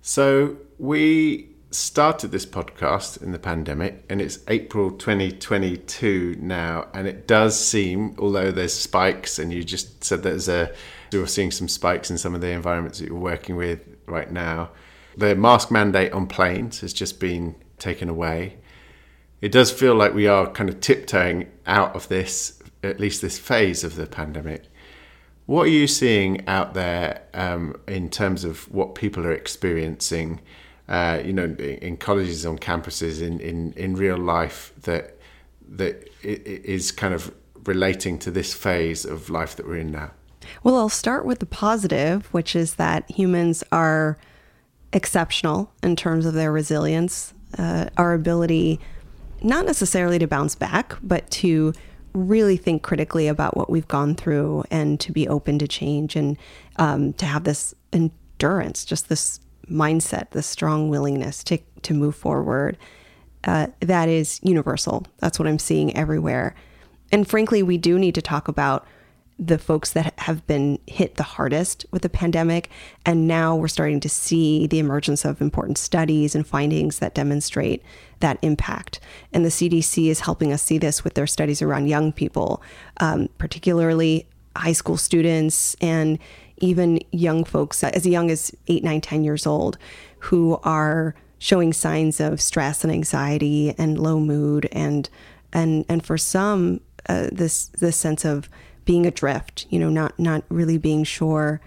So 0.00 0.56
we 0.78 1.50
started 1.70 2.30
this 2.30 2.46
podcast 2.46 3.22
in 3.22 3.32
the 3.32 3.38
pandemic, 3.38 4.04
and 4.08 4.22
it's 4.22 4.38
April 4.48 4.90
2022 4.90 6.36
now, 6.40 6.88
and 6.94 7.06
it 7.06 7.26
does 7.26 7.58
seem, 7.58 8.16
although 8.18 8.50
there's 8.50 8.72
spikes, 8.72 9.38
and 9.38 9.52
you 9.52 9.62
just 9.62 10.02
said 10.02 10.22
there's 10.22 10.48
a 10.48 10.72
you're 11.12 11.26
seeing 11.26 11.50
some 11.50 11.68
spikes 11.68 12.10
in 12.10 12.18
some 12.18 12.34
of 12.34 12.40
the 12.40 12.50
environments 12.50 12.98
that 12.98 13.08
you're 13.08 13.18
working 13.18 13.56
with 13.56 13.80
right 14.06 14.30
now. 14.30 14.70
The 15.16 15.34
mask 15.34 15.70
mandate 15.70 16.12
on 16.12 16.26
planes 16.26 16.80
has 16.80 16.92
just 16.92 17.18
been 17.18 17.54
taken 17.78 18.08
away. 18.08 18.58
It 19.40 19.52
does 19.52 19.70
feel 19.70 19.94
like 19.94 20.14
we 20.14 20.26
are 20.26 20.50
kind 20.50 20.68
of 20.68 20.80
tiptoeing 20.80 21.48
out 21.66 21.94
of 21.94 22.08
this, 22.08 22.62
at 22.82 23.00
least 23.00 23.22
this 23.22 23.38
phase 23.38 23.84
of 23.84 23.96
the 23.96 24.06
pandemic. 24.06 24.64
What 25.46 25.62
are 25.62 25.70
you 25.70 25.86
seeing 25.86 26.46
out 26.46 26.74
there 26.74 27.22
um, 27.32 27.76
in 27.86 28.10
terms 28.10 28.44
of 28.44 28.70
what 28.72 28.94
people 28.94 29.26
are 29.26 29.32
experiencing? 29.32 30.40
Uh, 30.88 31.20
you 31.24 31.32
know, 31.32 31.44
in 31.44 31.96
colleges, 31.96 32.46
on 32.46 32.58
campuses, 32.58 33.20
in, 33.20 33.40
in, 33.40 33.72
in 33.74 33.94
real 33.94 34.18
life 34.18 34.72
that 34.82 35.16
that 35.70 36.08
is 36.22 36.90
kind 36.90 37.12
of 37.12 37.34
relating 37.64 38.18
to 38.18 38.30
this 38.30 38.54
phase 38.54 39.04
of 39.04 39.28
life 39.28 39.56
that 39.56 39.66
we're 39.66 39.76
in 39.76 39.92
now? 39.92 40.10
Well, 40.62 40.76
I'll 40.76 40.88
start 40.88 41.26
with 41.26 41.40
the 41.40 41.46
positive, 41.46 42.26
which 42.32 42.56
is 42.56 42.76
that 42.76 43.10
humans 43.10 43.62
are 43.70 44.16
exceptional 44.94 45.70
in 45.82 45.94
terms 45.94 46.24
of 46.24 46.32
their 46.32 46.50
resilience, 46.50 47.34
uh, 47.58 47.90
our 47.98 48.14
ability 48.14 48.80
not 49.42 49.66
necessarily 49.66 50.18
to 50.18 50.26
bounce 50.26 50.54
back, 50.54 50.96
but 51.02 51.30
to 51.30 51.72
really 52.12 52.56
think 52.56 52.82
critically 52.82 53.28
about 53.28 53.56
what 53.56 53.70
we've 53.70 53.86
gone 53.88 54.14
through 54.14 54.64
and 54.70 54.98
to 55.00 55.12
be 55.12 55.28
open 55.28 55.58
to 55.58 55.68
change 55.68 56.16
and 56.16 56.36
um, 56.76 57.12
to 57.14 57.26
have 57.26 57.44
this 57.44 57.74
endurance, 57.92 58.84
just 58.84 59.08
this 59.08 59.40
mindset, 59.70 60.30
the 60.30 60.42
strong 60.42 60.88
willingness 60.88 61.42
to, 61.44 61.58
to 61.82 61.94
move 61.94 62.16
forward, 62.16 62.76
uh, 63.44 63.68
that 63.80 64.08
is 64.08 64.40
universal. 64.42 65.06
That's 65.18 65.38
what 65.38 65.48
I'm 65.48 65.58
seeing 65.58 65.96
everywhere. 65.96 66.54
And 67.10 67.28
frankly, 67.28 67.62
we 67.62 67.78
do 67.78 67.98
need 67.98 68.14
to 68.14 68.22
talk 68.22 68.48
about 68.48 68.86
the 69.38 69.58
folks 69.58 69.92
that 69.92 70.18
have 70.18 70.44
been 70.48 70.80
hit 70.86 71.14
the 71.14 71.22
hardest 71.22 71.86
with 71.92 72.02
the 72.02 72.08
pandemic. 72.08 72.70
And 73.06 73.28
now 73.28 73.54
we're 73.54 73.68
starting 73.68 74.00
to 74.00 74.08
see 74.08 74.66
the 74.66 74.80
emergence 74.80 75.24
of 75.24 75.40
important 75.40 75.78
studies 75.78 76.34
and 76.34 76.46
findings 76.46 76.98
that 76.98 77.14
demonstrate 77.14 77.82
that 78.18 78.38
impact. 78.42 78.98
And 79.32 79.44
the 79.44 79.50
CDC 79.50 80.08
is 80.08 80.20
helping 80.20 80.52
us 80.52 80.62
see 80.62 80.76
this 80.76 81.04
with 81.04 81.14
their 81.14 81.28
studies 81.28 81.62
around 81.62 81.86
young 81.86 82.12
people, 82.12 82.62
um, 82.98 83.28
particularly 83.38 84.26
high 84.56 84.72
school 84.72 84.96
students 84.96 85.76
and 85.80 86.18
even 86.60 87.00
young 87.12 87.44
folks 87.44 87.82
as 87.84 88.06
young 88.06 88.30
as 88.30 88.54
eight, 88.68 88.84
nine, 88.84 89.00
10 89.00 89.24
years 89.24 89.46
old 89.46 89.78
who 90.20 90.58
are 90.64 91.14
showing 91.38 91.72
signs 91.72 92.20
of 92.20 92.40
stress 92.40 92.82
and 92.82 92.92
anxiety 92.92 93.74
and 93.78 93.98
low 93.98 94.18
mood 94.18 94.68
and 94.72 95.08
and 95.52 95.84
and 95.88 96.04
for 96.04 96.18
some 96.18 96.80
uh, 97.08 97.28
this 97.30 97.66
this 97.66 97.96
sense 97.96 98.24
of 98.24 98.48
being 98.84 99.06
adrift 99.06 99.66
you 99.70 99.78
know 99.78 99.88
not 99.88 100.18
not 100.18 100.42
really 100.48 100.78
being 100.78 101.04
sure 101.04 101.60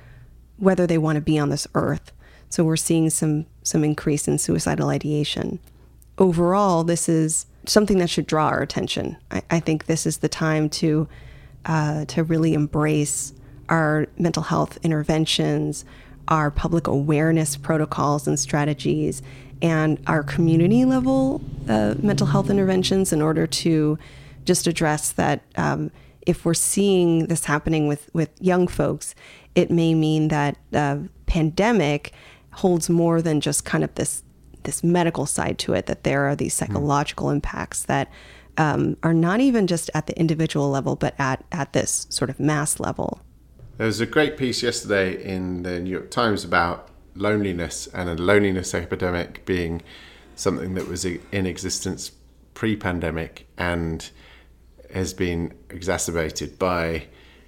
whether 0.62 0.86
they 0.86 0.98
want 0.98 1.16
to 1.16 1.22
be 1.22 1.40
on 1.40 1.50
this 1.50 1.68
earth. 1.74 2.12
So 2.50 2.64
we're 2.64 2.78
seeing 2.78 3.10
some 3.10 3.48
some 3.64 3.84
increase 3.84 4.28
in 4.28 4.38
suicidal 4.38 4.90
ideation. 4.90 5.60
Overall 6.18 6.84
this 6.84 7.10
is 7.10 7.48
something 7.66 7.98
that 7.98 8.10
should 8.10 8.28
draw 8.28 8.48
our 8.48 8.62
attention. 8.62 9.18
I, 9.32 9.42
I 9.50 9.60
think 9.60 9.86
this 9.86 10.06
is 10.06 10.20
the 10.20 10.30
time 10.30 10.70
to 10.70 11.08
uh, 11.66 12.06
to 12.06 12.24
really 12.24 12.54
embrace 12.54 13.34
our 13.72 14.06
mental 14.18 14.44
health 14.44 14.78
interventions, 14.84 15.84
our 16.28 16.52
public 16.52 16.86
awareness 16.86 17.56
protocols 17.56 18.28
and 18.28 18.40
strategies, 18.40 19.24
and 19.62 20.00
our 20.08 20.22
community 20.22 20.86
level 20.86 21.42
uh, 21.70 21.96
mental 22.00 22.28
health 22.28 22.50
interventions 22.50 23.14
in 23.14 23.22
order 23.22 23.48
to 23.48 23.98
just 24.46 24.68
address 24.68 25.12
that 25.14 25.42
um, 25.56 25.92
if 26.28 26.46
we're 26.46 26.54
seeing 26.54 27.28
this 27.28 27.46
happening 27.46 27.88
with, 27.88 28.10
with 28.14 28.30
young 28.40 28.68
folks, 28.68 29.16
it 29.56 29.72
may 29.72 29.94
mean 29.94 30.28
that 30.28 30.58
uh, 30.74 30.98
pandemic 31.26 32.12
holds 32.54 32.90
more 32.90 33.22
than 33.22 33.40
just 33.42 33.66
kind 33.66 33.84
of 33.84 33.94
this 33.96 34.24
this 34.64 34.84
medical 34.84 35.26
side 35.26 35.58
to 35.58 35.74
it. 35.74 35.88
That 35.88 36.04
there 36.04 36.26
are 36.26 36.36
these 36.36 36.58
hmm. 36.60 36.66
psychological 36.66 37.28
mm. 37.28 37.34
impacts 37.34 37.84
that 37.86 38.12
um, 38.58 38.98
are 39.02 39.14
not 39.14 39.40
even 39.40 39.66
just 39.66 39.90
at 39.94 40.08
the 40.08 40.18
individual 40.20 40.70
level, 40.70 40.96
but 40.96 41.16
at 41.18 41.44
at 41.52 41.74
this 41.74 42.06
sort 42.10 42.30
of 42.30 42.40
mass 42.40 42.80
level. 42.80 43.22
There 43.78 43.88
was 43.88 44.00
a 44.00 44.06
great 44.06 44.38
piece 44.38 44.62
yesterday 44.62 45.24
in 45.24 45.64
the 45.64 45.80
New 45.80 45.90
York 45.90 46.12
Times 46.12 46.44
about 46.44 46.90
loneliness 47.16 47.88
and 47.88 48.10
a 48.10 48.16
loneliness 48.16 48.74
epidemic 48.74 49.46
being 49.46 49.82
something 50.36 50.76
that 50.76 50.88
was 50.88 51.06
in 51.06 51.46
existence 51.46 52.12
pre-pandemic 52.54 53.48
and 53.58 54.10
has 54.94 55.14
been 55.14 55.54
exacerbated 55.70 56.60
by 56.60 57.06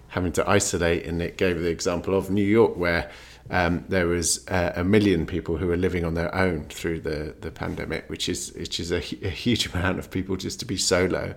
having 0.10 0.32
to 0.32 0.50
isolate. 0.50 1.06
And 1.06 1.22
it 1.22 1.38
gave 1.38 1.60
the 1.60 1.70
example 1.70 2.18
of 2.18 2.30
New 2.32 2.46
York, 2.46 2.78
where 2.78 3.12
um, 3.50 3.84
there 3.90 4.08
was 4.08 4.48
uh, 4.48 4.72
a 4.76 4.84
million 4.84 5.26
people 5.26 5.58
who 5.58 5.68
were 5.68 5.78
living 5.78 6.06
on 6.06 6.14
their 6.14 6.34
own 6.34 6.66
through 6.66 7.02
the, 7.02 7.36
the 7.42 7.52
pandemic, 7.52 8.10
which 8.10 8.30
is 8.30 8.54
which 8.54 8.80
is 8.80 8.92
a, 8.92 8.98
a 8.98 9.30
huge 9.30 9.68
amount 9.74 10.00
of 10.00 10.10
people 10.10 10.36
just 10.36 10.60
to 10.62 10.66
be 10.66 10.78
solo. 10.78 11.36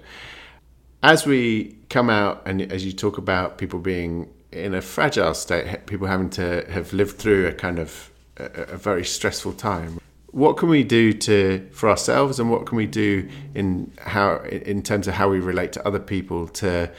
As 1.02 1.26
we 1.26 1.76
come 1.90 2.08
out, 2.08 2.42
and 2.46 2.62
as 2.72 2.84
you 2.84 2.92
talk 2.92 3.18
about 3.18 3.58
people 3.58 3.78
being 3.78 4.32
in 4.52 4.74
a 4.74 4.80
fragile 4.80 5.34
state, 5.34 5.86
people 5.86 6.06
having 6.06 6.30
to 6.30 6.64
have 6.70 6.92
lived 6.92 7.16
through 7.16 7.46
a 7.46 7.52
kind 7.52 7.78
of 7.78 8.10
a, 8.36 8.44
a 8.44 8.76
very 8.76 9.04
stressful 9.04 9.52
time. 9.52 9.98
What 10.26 10.56
can 10.56 10.68
we 10.68 10.84
do 10.84 11.12
to 11.12 11.66
for 11.72 11.88
ourselves 11.88 12.38
and 12.38 12.50
what 12.50 12.66
can 12.66 12.76
we 12.76 12.86
do 12.86 13.28
in 13.54 13.92
how 13.98 14.38
in 14.40 14.82
terms 14.82 15.08
of 15.08 15.14
how 15.14 15.30
we 15.30 15.40
relate 15.40 15.72
to 15.72 15.86
other 15.86 15.98
people 15.98 16.48
to 16.48 16.90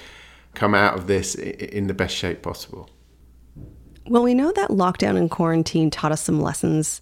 come 0.56 0.74
out 0.74 0.98
of 0.98 1.08
this 1.08 1.36
in 1.36 1.88
the 1.88 1.94
best 1.94 2.16
shape 2.16 2.42
possible? 2.42 2.90
Well 4.08 4.24
we 4.24 4.34
know 4.34 4.52
that 4.54 4.70
lockdown 4.70 5.18
and 5.18 5.30
quarantine 5.30 5.92
taught 5.92 6.12
us 6.12 6.22
some 6.22 6.42
lessons 6.42 7.02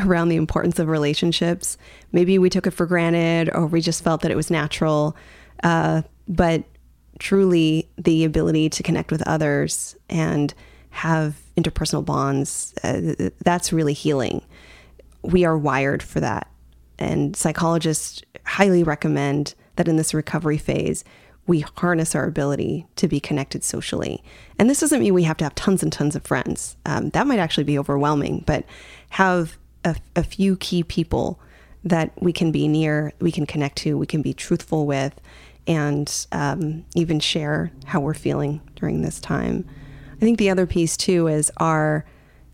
around 0.00 0.28
the 0.28 0.36
importance 0.36 0.78
of 0.78 0.88
relationships. 0.88 1.78
Maybe 2.12 2.38
we 2.38 2.50
took 2.50 2.66
it 2.66 2.72
for 2.72 2.86
granted 2.86 3.50
or 3.54 3.66
we 3.66 3.80
just 3.80 4.02
felt 4.02 4.22
that 4.22 4.30
it 4.30 4.36
was 4.36 4.50
natural 4.50 5.16
uh, 5.62 6.02
but 6.28 6.64
truly 7.18 7.88
the 7.96 8.24
ability 8.24 8.68
to 8.70 8.82
connect 8.82 9.10
with 9.10 9.22
others 9.26 9.96
and 10.08 10.54
have 10.90 11.36
interpersonal 11.56 12.04
bonds 12.04 12.74
uh, 12.82 13.30
that's 13.44 13.72
really 13.72 13.92
healing 13.92 14.42
we 15.22 15.44
are 15.44 15.56
wired 15.56 16.02
for 16.02 16.20
that. 16.20 16.48
And 16.98 17.36
psychologists 17.36 18.22
highly 18.44 18.82
recommend 18.82 19.54
that 19.76 19.88
in 19.88 19.96
this 19.96 20.14
recovery 20.14 20.58
phase, 20.58 21.04
we 21.46 21.60
harness 21.60 22.14
our 22.14 22.26
ability 22.26 22.86
to 22.96 23.08
be 23.08 23.20
connected 23.20 23.64
socially. 23.64 24.22
And 24.58 24.68
this 24.68 24.80
doesn't 24.80 25.00
mean 25.00 25.14
we 25.14 25.22
have 25.22 25.36
to 25.38 25.44
have 25.44 25.54
tons 25.54 25.82
and 25.82 25.92
tons 25.92 26.16
of 26.16 26.24
friends. 26.24 26.76
Um, 26.84 27.10
that 27.10 27.26
might 27.26 27.38
actually 27.38 27.64
be 27.64 27.78
overwhelming, 27.78 28.44
but 28.46 28.64
have 29.10 29.56
a, 29.84 29.96
a 30.16 30.22
few 30.22 30.56
key 30.56 30.82
people 30.82 31.40
that 31.84 32.10
we 32.20 32.32
can 32.32 32.50
be 32.50 32.68
near, 32.68 33.12
we 33.20 33.32
can 33.32 33.46
connect 33.46 33.78
to, 33.78 33.96
we 33.96 34.06
can 34.06 34.20
be 34.20 34.34
truthful 34.34 34.84
with, 34.84 35.18
and 35.68 36.26
um, 36.32 36.84
even 36.96 37.20
share 37.20 37.70
how 37.84 38.00
we're 38.00 38.14
feeling 38.14 38.60
during 38.74 39.02
this 39.02 39.20
time. 39.20 39.64
I 40.16 40.20
think 40.20 40.38
the 40.38 40.50
other 40.50 40.66
piece 40.66 40.96
too 40.96 41.28
is 41.28 41.52
our 41.58 42.04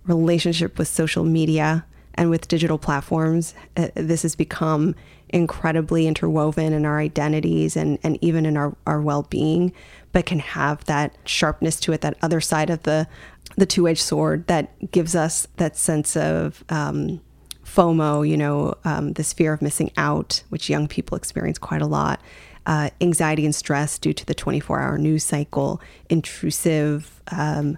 relationship 0.07 0.79
with 0.79 0.88
social 0.88 1.24
media 1.24 1.87
and 2.14 2.31
with 2.31 2.48
digital 2.48 2.79
platforms, 2.79 3.55
uh, 3.77 3.88
this 3.94 4.22
has 4.22 4.37
become 4.37 4.94
incredibly 5.31 6.07
interwoven 6.07 6.72
in 6.72 6.87
our 6.87 7.00
identities 7.00 7.77
and, 7.77 7.98
and 8.03 8.18
even 8.20 8.46
in 8.46 8.57
our, 8.57 8.77
our 8.87 9.00
well 9.00 9.22
being, 9.22 9.72
but 10.12 10.27
can 10.27 10.38
have 10.38 10.85
that 10.85 11.16
sharpness 11.24 11.81
to 11.81 11.92
it, 11.92 12.03
that 12.03 12.16
other 12.22 12.40
side 12.40 12.70
of 12.70 12.83
the, 12.85 13.09
the 13.57 13.66
two 13.66 13.88
edged 13.88 14.00
sword 14.00 14.46
that 14.46 14.90
gives 14.92 15.16
us 15.16 15.48
that 15.57 15.77
sense 15.77 16.16
of 16.16 16.62
um, 16.68 17.20
FOMO, 17.64 18.29
you 18.29 18.37
know, 18.37 18.74
um, 18.85 19.14
this 19.14 19.33
fear 19.33 19.53
of 19.53 19.62
missing 19.62 19.90
out, 19.96 20.44
which 20.50 20.70
young 20.70 20.87
people 20.87 21.16
experience 21.16 21.59
quite 21.59 21.83
a 21.83 21.87
lot. 21.87 22.20
Uh, 22.66 22.88
anxiety 23.00 23.44
and 23.44 23.55
stress 23.55 23.98
due 23.98 24.14
to 24.14 24.24
the 24.24 24.35
24 24.35 24.81
hour 24.81 24.96
news 24.96 25.22
cycle, 25.22 25.83
intrusive 26.09 27.20
um, 27.31 27.77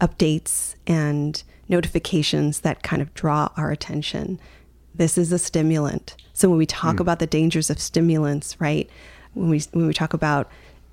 updates, 0.00 0.74
and 0.86 1.42
notifications 1.68 2.60
that 2.60 2.82
kind 2.82 3.02
of 3.02 3.12
draw 3.14 3.50
our 3.56 3.70
attention. 3.70 4.40
This 4.94 5.18
is 5.18 5.32
a 5.32 5.38
stimulant. 5.38 6.16
So 6.32 6.48
when 6.48 6.58
we 6.58 6.66
talk 6.66 6.96
mm. 6.96 7.00
about 7.00 7.18
the 7.18 7.26
dangers 7.26 7.70
of 7.70 7.78
stimulants, 7.78 8.60
right? 8.60 8.88
When 9.34 9.48
we 9.48 9.62
when 9.72 9.86
we 9.86 9.94
talk 9.94 10.14
about 10.14 10.50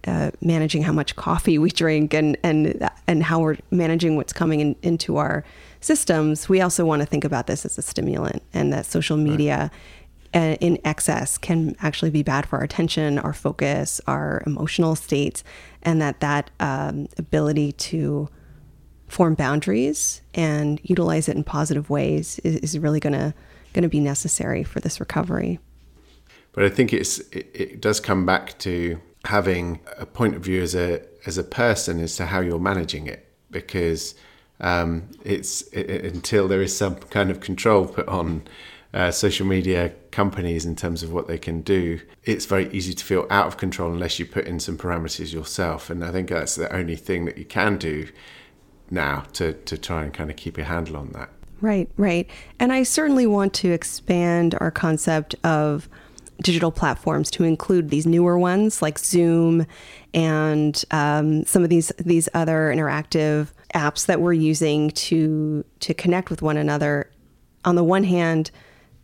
uh, 0.08 0.32
managing 0.41 0.84
how 0.84 0.93
much 0.93 1.15
coffee 1.15 1.58
we 1.58 1.69
drink 1.69 2.13
and 2.13 2.38
and 2.43 2.89
and 3.08 3.23
how 3.23 3.39
we're 3.41 3.58
managing 3.71 4.15
what's 4.15 4.34
coming 4.34 4.62
in, 4.62 4.75
into 4.82 5.17
our 5.17 5.43
systems, 5.82 6.47
we 6.47 6.62
also 6.62 6.86
want 6.86 7.02
to 7.02 7.06
think 7.06 7.23
about 7.23 7.47
this 7.47 7.65
as 7.65 7.78
a 7.78 7.82
stimulant, 7.82 8.41
and 8.54 8.71
that 8.71 8.86
social 8.86 9.17
media. 9.17 9.58
Right. 9.58 9.71
In 10.32 10.78
excess 10.86 11.39
can 11.39 11.76
actually 11.82 12.12
be 12.12 12.22
bad 12.22 12.46
for 12.46 12.58
our 12.58 12.63
attention, 12.63 13.18
our 13.18 13.34
focus, 13.34 14.00
our 14.06 14.44
emotional 14.46 14.96
states, 14.96 15.44
and 15.82 16.00
that 16.02 16.20
that 16.20 16.52
um, 16.60 17.08
ability 17.18 17.72
to 17.72 18.30
form 19.08 19.34
boundaries 19.34 20.22
and 20.36 20.80
utilize 20.84 21.28
it 21.28 21.36
in 21.36 21.44
positive 21.44 21.89
ways 21.89 22.39
is, 22.44 22.58
is 22.58 22.80
really 22.80 23.00
going 23.00 23.13
to 23.13 23.34
going 23.74 23.84
to 23.84 23.89
be 23.89 24.00
necessary 24.00 24.63
for 24.63 24.80
this 24.80 25.00
recovery. 25.00 25.60
But 26.52 26.63
I 26.63 26.70
think 26.70 26.94
it's 26.94 27.20
it, 27.32 27.50
it, 27.54 27.82
does 27.82 28.00
come 28.00 28.26
back 28.26 28.58
to 28.60 29.00
having 29.26 29.80
a 29.98 30.06
point 30.06 30.36
of 30.36 30.44
view 30.44 30.62
as 30.62 30.76
a 30.76 31.02
as 31.26 31.38
a 31.38 31.44
person 31.44 32.00
as 32.00 32.15
to 32.18 32.26
how 32.26 32.39
you're 32.39 32.60
managing 32.60 33.08
it 33.08 33.28
because 33.52 34.15
um, 34.60 35.10
it's 35.24 35.62
it, 35.74 36.06
until 36.06 36.48
there 36.48 36.62
is 36.62 36.76
some 36.76 36.96
kind 36.96 37.30
of 37.30 37.39
control 37.39 37.88
put 37.88 38.08
on 38.08 38.44
uh, 38.93 39.12
social 39.12 39.45
media 39.45 39.93
companies 40.12 40.65
in 40.65 40.75
terms 40.75 41.04
of 41.04 41.13
what 41.13 41.28
they 41.28 41.38
can 41.38 41.62
do, 41.62 41.99
it's 42.23 42.45
very 42.45 42.69
easy 42.71 42.93
to 42.93 43.06
feel 43.06 43.28
out 43.30 43.47
of 43.47 43.58
control 43.58 43.91
unless 43.91 44.19
you 44.19 44.25
put 44.25 44.45
in 44.45 44.60
some 44.60 44.78
parameters 44.78 45.32
yourself. 45.32 45.89
And 45.89 46.04
I 46.04 46.12
think 46.12 46.30
that's 46.30 46.56
the 46.56 46.73
only 46.75 46.95
thing 46.95 47.25
that 47.25 47.38
you 47.38 47.45
can 47.45 47.78
do 47.78 48.08
now 48.89 49.25
to, 49.34 49.54
to 49.54 49.78
try 49.78 50.04
and 50.04 50.13
kind 50.13 50.30
of 50.30 50.36
keep 50.36 50.58
a 50.58 50.63
handle 50.63 50.97
on 50.97 51.10
that. 51.10 51.30
Right, 51.62 51.89
right. 51.97 52.28
And 52.60 52.71
I 52.71 52.84
certainly 52.84 53.28
want 53.28 53.54
to 53.56 53.71
expand 53.71 54.56
our 54.60 54.71
concept 54.71 55.36
of 55.43 55.89
digital 56.41 56.71
platforms 56.71 57.30
to 57.30 57.43
include 57.43 57.89
these 57.89 58.08
newer 58.08 58.39
ones 58.39 58.82
like 58.82 58.97
Zoom 58.97 59.67
and 60.13 60.84
um, 60.91 61.45
some 61.45 61.63
of 61.63 61.69
these 61.69 61.91
these 61.99 62.30
other 62.34 62.71
interactive 62.73 63.49
apps 63.75 64.06
that 64.06 64.21
we're 64.21 64.34
using 64.34 64.89
to 64.91 65.63
to 65.82 65.93
connect 65.93 66.30
with 66.30 66.41
one 66.41 66.58
another. 66.58 67.12
On 67.65 67.75
the 67.75 67.84
one 67.84 68.06
hand, 68.06 68.52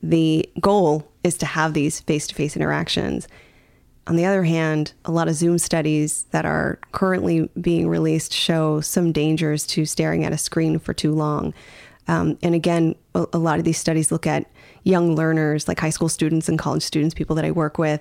the 0.10 0.48
goal 0.60 1.12
is 1.24 1.38
to 1.38 1.46
have 1.46 1.74
these 1.74 2.00
face 2.02 2.28
to 2.28 2.36
face 2.36 2.56
interactions. 2.56 3.28
On 4.08 4.16
the 4.16 4.26
other 4.26 4.44
hand, 4.44 4.94
a 5.04 5.12
lot 5.12 5.28
of 5.28 5.34
Zoom 5.34 5.58
studies 5.58 6.24
that 6.30 6.46
are 6.46 6.80
currently 6.92 7.50
being 7.60 7.88
released 7.88 8.32
show 8.32 8.82
some 8.82 9.12
dangers 9.12 9.66
to 9.68 9.86
staring 9.86 10.24
at 10.24 10.32
a 10.32 10.38
screen 10.38 10.78
for 10.78 10.94
too 10.94 11.14
long. 11.14 11.56
Um, 12.08 12.38
and 12.44 12.54
again, 12.54 12.94
a, 13.16 13.40
lot 13.40 13.58
of 13.58 13.66
these 13.66 13.80
studies 13.80 14.12
look 14.12 14.28
at 14.28 14.46
young 14.84 15.16
learners, 15.16 15.68
like 15.68 15.80
high 15.80 15.90
school 15.90 16.10
students 16.10 16.48
and 16.48 16.60
college 16.60 16.84
students, 16.84 17.16
people 17.16 17.36
that 17.36 17.46
I 17.46 17.50
work 17.50 17.80
with, 17.80 18.00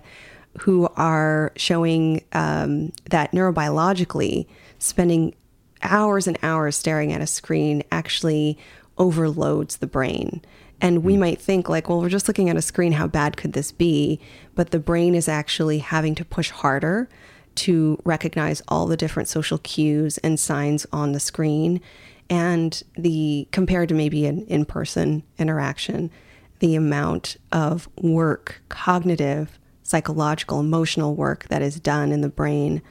who 0.61 0.89
are 0.97 1.53
showing 1.57 2.23
um, 2.33 2.93
that 3.09 3.33
neurobiologically, 3.33 4.47
spending 4.79 5.35
hours 5.81 6.27
and 6.27 6.37
hours 6.43 6.77
staring 6.77 7.15
at 7.15 7.23
a 7.23 7.27
screen 7.27 7.83
actually 7.91 8.59
overloads 8.99 9.79
the 9.79 9.87
brain. 9.87 10.43
And 10.85 11.03
we 11.03 11.15
hmm. 11.15 11.21
might 11.21 11.41
think, 11.41 11.71
like, 11.71 11.89
well, 11.89 12.01
we're 12.01 12.11
just 12.11 12.29
looking 12.29 12.51
at 12.51 12.59
a 12.59 12.63
screen. 12.63 12.93
How 12.93 13.09
bad 13.09 13.39
could 13.39 13.55
this 13.55 13.73
be? 13.73 14.21
But 14.55 14.71
the 14.71 14.79
brain 14.79 15.15
is 15.15 15.29
actually 15.29 15.79
having 15.79 16.15
to 16.17 16.27
push 16.27 16.51
harder 16.51 17.09
to 17.55 17.99
recognize 18.05 18.61
all 18.69 18.87
the 18.87 18.97
different 18.97 19.29
social 19.29 19.57
cues 19.59 20.19
and 20.19 20.39
signs 20.39 20.87
on 20.93 21.13
the 21.13 21.21
screen. 21.21 21.81
And 22.29 22.83
the 22.97 23.49
compared 23.51 23.89
to 23.89 23.95
maybe 23.95 24.27
an 24.27 24.45
in 24.47 24.67
person 24.67 25.23
interaction, 25.39 26.11
the 26.59 26.75
amount 26.75 27.39
of 27.51 27.89
work, 27.97 28.61
cognitive, 28.69 29.59
psychological, 29.83 30.61
emotional 30.61 31.15
work 31.15 31.49
that 31.49 31.63
is 31.63 31.81
done 31.81 32.13
in 32.13 32.21
the 32.21 32.29
brain 32.29 32.83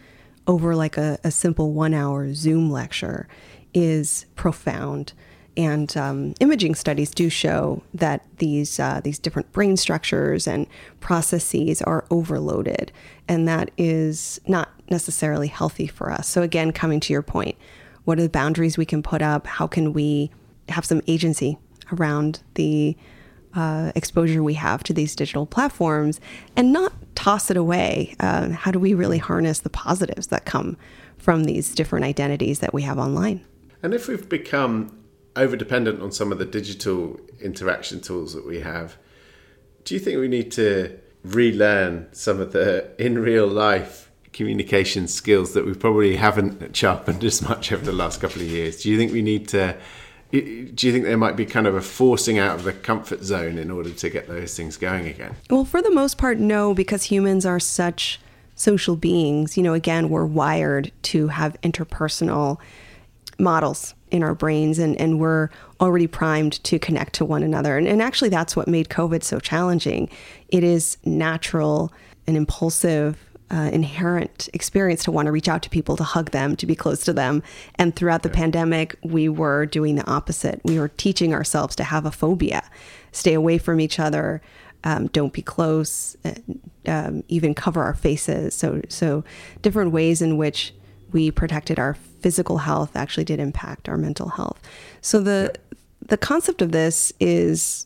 over 0.47 0.75
like 0.75 0.97
a, 0.97 1.19
a 1.23 1.29
simple 1.29 1.73
one 1.73 1.93
hour 1.93 2.33
Zoom 2.33 2.71
lecture 2.71 3.27
is 3.71 4.25
profound. 4.35 5.13
And 5.55 5.95
um, 5.95 6.33
imaging 6.39 6.75
studies 6.75 7.11
do 7.11 7.29
show 7.29 7.83
that 7.93 8.25
these 8.37 8.79
uh, 8.79 9.01
these 9.03 9.19
different 9.19 9.51
brain 9.51 9.77
structures 9.77 10.47
and 10.47 10.65
processes 10.99 11.81
are 11.83 12.05
overloaded, 12.09 12.91
and 13.27 13.47
that 13.47 13.69
is 13.77 14.41
not 14.47 14.69
necessarily 14.89 15.47
healthy 15.47 15.87
for 15.87 16.11
us. 16.11 16.27
So 16.27 16.41
again, 16.41 16.71
coming 16.71 16.99
to 17.01 17.13
your 17.13 17.21
point, 17.21 17.55
What 18.05 18.19
are 18.19 18.23
the 18.23 18.29
boundaries 18.29 18.77
we 18.77 18.85
can 18.85 19.01
put 19.01 19.21
up? 19.21 19.47
How 19.47 19.67
can 19.67 19.93
we 19.93 20.31
have 20.69 20.85
some 20.85 21.01
agency 21.07 21.57
around 21.91 22.41
the 22.55 22.97
uh, 23.53 23.91
exposure 23.95 24.43
we 24.43 24.55
have 24.55 24.83
to 24.83 24.93
these 24.93 25.15
digital 25.15 25.45
platforms 25.45 26.19
and 26.55 26.73
not 26.73 26.93
toss 27.15 27.49
it 27.49 27.57
away? 27.57 28.15
Uh, 28.19 28.49
how 28.49 28.71
do 28.71 28.79
we 28.79 28.93
really 28.93 29.19
harness 29.19 29.59
the 29.59 29.69
positives 29.69 30.27
that 30.27 30.45
come 30.45 30.75
from 31.17 31.45
these 31.45 31.73
different 31.73 32.03
identities 32.05 32.59
that 32.59 32.73
we 32.73 32.81
have 32.81 32.97
online? 32.97 33.45
And 33.81 33.93
if 33.93 34.07
we've 34.07 34.27
become 34.27 34.97
over 35.35 35.55
dependent 35.55 36.01
on 36.01 36.11
some 36.11 36.31
of 36.31 36.37
the 36.37 36.45
digital 36.45 37.19
interaction 37.41 37.99
tools 37.99 38.33
that 38.33 38.45
we 38.45 38.59
have, 38.59 38.97
do 39.83 39.93
you 39.93 39.99
think 39.99 40.19
we 40.19 40.27
need 40.27 40.51
to 40.53 40.97
relearn 41.23 42.07
some 42.11 42.39
of 42.39 42.51
the 42.51 42.89
in 43.03 43.19
real 43.19 43.47
life 43.47 44.11
communication 44.31 45.07
skills 45.07 45.53
that 45.53 45.65
we 45.65 45.73
probably 45.73 46.15
haven't 46.15 46.75
sharpened 46.75 47.23
as 47.23 47.41
much 47.41 47.71
over 47.71 47.85
the 47.85 47.93
last 47.93 48.19
couple 48.19 48.41
of 48.41 48.47
years? 48.47 48.81
Do 48.81 48.89
you 48.89 48.97
think 48.97 49.11
we 49.11 49.21
need 49.21 49.47
to? 49.49 49.77
Do 50.31 50.39
you 50.39 50.91
think 50.91 51.05
there 51.05 51.15
might 51.15 51.35
be 51.35 51.45
kind 51.45 51.67
of 51.67 51.75
a 51.75 51.81
forcing 51.81 52.39
out 52.39 52.55
of 52.55 52.63
the 52.63 52.73
comfort 52.73 53.23
zone 53.23 53.59
in 53.59 53.69
order 53.69 53.91
to 53.91 54.09
get 54.09 54.27
those 54.27 54.57
things 54.57 54.77
going 54.77 55.05
again? 55.05 55.35
Well, 55.47 55.63
for 55.63 55.79
the 55.79 55.91
most 55.91 56.17
part, 56.17 56.39
no, 56.39 56.73
because 56.73 57.03
humans 57.03 57.45
are 57.45 57.59
such 57.59 58.19
social 58.55 58.95
beings. 58.95 59.57
You 59.57 59.61
know, 59.61 59.75
again, 59.75 60.09
we're 60.09 60.25
wired 60.25 60.91
to 61.03 61.27
have 61.27 61.61
interpersonal 61.61 62.57
models 63.39 63.93
in 64.11 64.23
our 64.23 64.35
brains 64.35 64.77
and, 64.79 64.95
and 65.01 65.19
we're 65.19 65.49
already 65.81 66.07
primed 66.07 66.63
to 66.63 66.77
connect 66.77 67.13
to 67.13 67.25
one 67.25 67.43
another. 67.43 67.77
And, 67.77 67.87
and 67.87 68.01
actually, 68.01 68.29
that's 68.29 68.55
what 68.55 68.67
made 68.67 68.89
COVID 68.89 69.23
so 69.23 69.39
challenging. 69.39 70.09
It 70.49 70.63
is 70.63 70.97
natural 71.03 71.91
and 72.27 72.37
impulsive 72.37 73.17
uh, 73.51 73.69
inherent 73.71 74.49
experience 74.53 75.03
to 75.03 75.11
want 75.11 75.27
to 75.27 75.31
reach 75.31 75.47
out 75.47 75.61
to 75.61 75.69
people, 75.69 75.95
to 75.95 76.03
hug 76.03 76.31
them, 76.31 76.55
to 76.55 76.65
be 76.65 76.75
close 76.75 77.03
to 77.03 77.13
them. 77.13 77.43
And 77.75 77.95
throughout 77.95 78.23
the 78.23 78.29
yeah. 78.29 78.35
pandemic, 78.35 78.95
we 79.03 79.29
were 79.29 79.65
doing 79.67 79.95
the 79.95 80.09
opposite. 80.09 80.61
We 80.63 80.79
were 80.79 80.87
teaching 80.87 81.33
ourselves 81.33 81.75
to 81.75 81.83
have 81.83 82.05
a 82.05 82.11
phobia, 82.11 82.63
stay 83.11 83.33
away 83.33 83.59
from 83.59 83.79
each 83.79 83.99
other, 83.99 84.41
um, 84.83 85.07
don't 85.07 85.33
be 85.33 85.41
close, 85.41 86.17
uh, 86.25 86.31
um, 86.87 87.23
even 87.27 87.53
cover 87.53 87.83
our 87.83 87.93
faces. 87.93 88.55
So, 88.55 88.81
so 88.89 89.23
different 89.61 89.91
ways 89.91 90.21
in 90.21 90.37
which 90.37 90.73
we 91.11 91.29
protected 91.29 91.77
our 91.77 91.95
physical 92.23 92.59
health 92.59 92.95
actually 92.95 93.25
did 93.25 93.39
impact 93.39 93.87
our 93.87 93.97
mental 93.97 94.29
health. 94.29 94.59
So 95.01 95.21
the 95.21 95.53
the 96.01 96.17
concept 96.17 96.61
of 96.61 96.71
this 96.71 97.13
is 97.19 97.85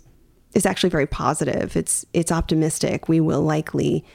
is 0.53 0.65
actually 0.65 0.89
very 0.89 1.07
positive. 1.07 1.75
It's 1.75 2.05
it's 2.13 2.31
optimistic. 2.31 3.09
We 3.09 3.19
will 3.19 3.41
likely 3.41 4.05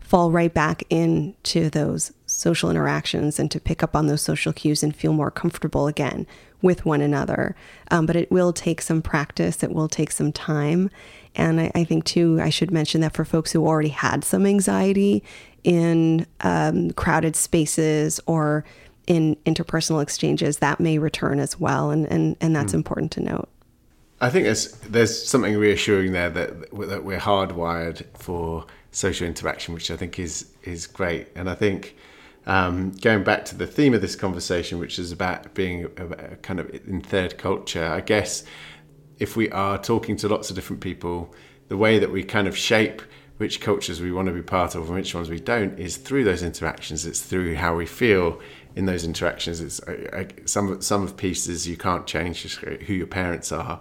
fall 0.00 0.30
right 0.30 0.52
back 0.52 0.84
into 0.90 1.70
those 1.70 2.12
social 2.26 2.70
interactions 2.70 3.40
and 3.40 3.50
to 3.50 3.58
pick 3.58 3.82
up 3.82 3.96
on 3.96 4.06
those 4.06 4.20
social 4.20 4.52
cues 4.52 4.82
and 4.82 4.94
feel 4.94 5.14
more 5.14 5.30
comfortable 5.30 5.86
again 5.86 6.26
with 6.60 6.84
one 6.84 7.00
another. 7.00 7.56
Um, 7.90 8.04
but 8.06 8.14
it 8.14 8.30
will 8.30 8.52
take 8.52 8.82
some 8.82 9.02
practice, 9.02 9.62
it 9.62 9.72
will 9.72 9.88
take 9.88 10.10
some 10.10 10.30
time. 10.30 10.90
And 11.34 11.60
I, 11.60 11.72
I, 11.74 11.84
think, 11.84 12.04
too, 12.04 12.38
I 12.40 12.50
should 12.50 12.70
mention 12.70 13.00
that 13.00 13.14
for 13.14 13.24
folks 13.24 13.52
who 13.52 13.66
already 13.66 13.88
had 13.88 14.24
some 14.24 14.46
anxiety 14.46 15.22
in 15.64 16.26
um, 16.42 16.90
crowded 16.92 17.34
spaces 17.34 18.20
or 18.26 18.64
in 19.06 19.36
interpersonal 19.46 20.02
exchanges, 20.02 20.58
that 20.58 20.80
may 20.80 20.98
return 20.98 21.38
as 21.38 21.58
well. 21.58 21.90
And, 21.90 22.06
and, 22.06 22.36
and 22.40 22.54
that's 22.54 22.72
mm. 22.72 22.76
important 22.76 23.12
to 23.12 23.20
note. 23.20 23.48
I 24.20 24.30
think 24.30 24.44
there's, 24.44 24.72
there's 24.78 25.26
something 25.26 25.56
reassuring 25.56 26.12
there 26.12 26.30
that, 26.30 26.70
that 26.88 27.04
we're 27.04 27.18
hardwired 27.18 28.04
for 28.16 28.66
social 28.94 29.26
interaction, 29.26 29.74
which 29.74 29.90
I 29.90 29.96
think 29.96 30.18
is 30.18 30.46
is 30.62 30.86
great. 30.86 31.28
And 31.34 31.50
I 31.50 31.54
think 31.54 31.96
um, 32.46 32.92
going 33.00 33.24
back 33.24 33.44
to 33.46 33.56
the 33.56 33.66
theme 33.66 33.92
of 33.92 34.00
this 34.00 34.16
conversation, 34.16 34.78
which 34.78 34.98
is 34.98 35.12
about 35.12 35.52
being 35.54 35.86
a, 35.96 36.06
a 36.06 36.36
kind 36.36 36.60
of 36.60 36.70
in 36.86 37.00
third 37.00 37.36
culture, 37.36 37.84
I 37.84 38.00
guess 38.00 38.44
if 39.18 39.36
we 39.36 39.50
are 39.50 39.78
talking 39.78 40.16
to 40.16 40.28
lots 40.28 40.50
of 40.50 40.56
different 40.56 40.80
people, 40.80 41.34
the 41.68 41.76
way 41.76 41.98
that 41.98 42.10
we 42.10 42.22
kind 42.22 42.48
of 42.48 42.56
shape 42.56 43.02
which 43.38 43.60
cultures 43.60 44.00
we 44.00 44.12
want 44.12 44.26
to 44.28 44.32
be 44.32 44.42
part 44.42 44.76
of 44.76 44.86
and 44.86 44.94
which 44.94 45.14
ones 45.14 45.28
we 45.28 45.40
don't 45.40 45.78
is 45.78 45.96
through 45.96 46.22
those 46.22 46.42
interactions. 46.42 47.04
It's 47.04 47.20
through 47.20 47.56
how 47.56 47.74
we 47.74 47.86
feel 47.86 48.40
in 48.74 48.86
those 48.86 49.04
interactions. 49.04 49.60
It's 49.60 49.80
uh, 49.80 50.24
some 50.46 50.80
some 50.80 51.02
of 51.02 51.16
pieces 51.16 51.66
you 51.68 51.76
can't 51.76 52.06
change 52.06 52.56
who 52.56 52.94
your 52.94 53.06
parents 53.06 53.52
are, 53.52 53.80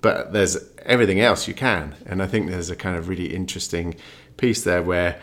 but 0.00 0.32
there's 0.32 0.56
everything 0.84 1.20
else 1.20 1.46
you 1.46 1.54
can. 1.54 1.94
And 2.06 2.22
I 2.22 2.26
think 2.26 2.50
there's 2.50 2.70
a 2.70 2.76
kind 2.76 2.96
of 2.96 3.08
really 3.08 3.34
interesting 3.34 3.94
piece 4.36 4.64
there 4.64 4.82
where 4.82 5.20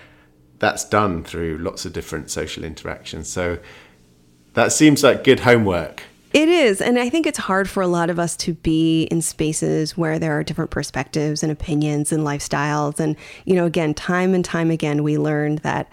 that's 0.59 0.85
done 0.85 1.23
through 1.23 1.57
lots 1.57 1.85
of 1.85 1.93
different 1.93 2.29
social 2.29 2.63
interactions. 2.63 3.29
So 3.29 3.59
that 4.53 4.71
seems 4.71 5.03
like 5.03 5.23
good 5.23 5.41
homework. 5.41 6.03
It 6.31 6.47
is. 6.47 6.79
And 6.79 6.99
I 6.99 7.09
think 7.09 7.25
it's 7.25 7.39
hard 7.39 7.67
for 7.67 7.81
a 7.81 7.87
lot 7.87 8.09
of 8.09 8.19
us 8.19 8.35
to 8.37 8.53
be 8.53 9.03
in 9.03 9.21
spaces 9.21 9.97
where 9.97 10.19
there 10.19 10.37
are 10.37 10.43
different 10.43 10.69
perspectives 10.69 11.41
and 11.41 11.51
opinions 11.51 12.11
and 12.11 12.23
lifestyles. 12.23 12.99
And, 12.99 13.15
you 13.45 13.55
know, 13.55 13.65
again, 13.65 13.95
time 13.95 14.35
and 14.35 14.45
time 14.45 14.69
again, 14.69 15.01
we 15.01 15.17
learned 15.17 15.59
that 15.59 15.89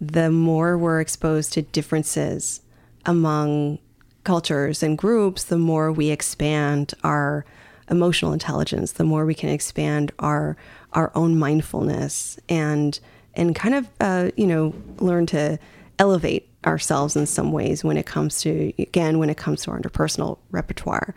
the 0.00 0.30
more 0.30 0.78
we're 0.78 1.00
exposed 1.00 1.52
to 1.52 1.62
differences 1.62 2.62
among 3.06 3.78
cultures 4.24 4.82
and 4.82 4.96
groups, 4.96 5.44
the 5.44 5.58
more 5.58 5.92
we 5.92 6.10
expand 6.10 6.94
our 7.04 7.44
emotional 7.90 8.32
intelligence, 8.32 8.92
the 8.92 9.04
more 9.04 9.26
we 9.26 9.34
can 9.34 9.50
expand 9.50 10.12
our 10.18 10.56
our 10.92 11.12
own 11.14 11.38
mindfulness 11.38 12.38
and 12.48 12.98
and 13.34 13.54
kind 13.54 13.74
of 13.74 13.88
uh, 14.00 14.30
you 14.36 14.46
know 14.46 14.74
learn 14.98 15.26
to 15.26 15.58
elevate 15.98 16.48
ourselves 16.66 17.16
in 17.16 17.26
some 17.26 17.52
ways 17.52 17.82
when 17.82 17.96
it 17.96 18.06
comes 18.06 18.40
to 18.40 18.72
again 18.78 19.18
when 19.18 19.30
it 19.30 19.36
comes 19.36 19.62
to 19.62 19.70
our 19.70 19.80
interpersonal 19.80 20.38
repertoire. 20.50 21.14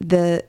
The 0.00 0.44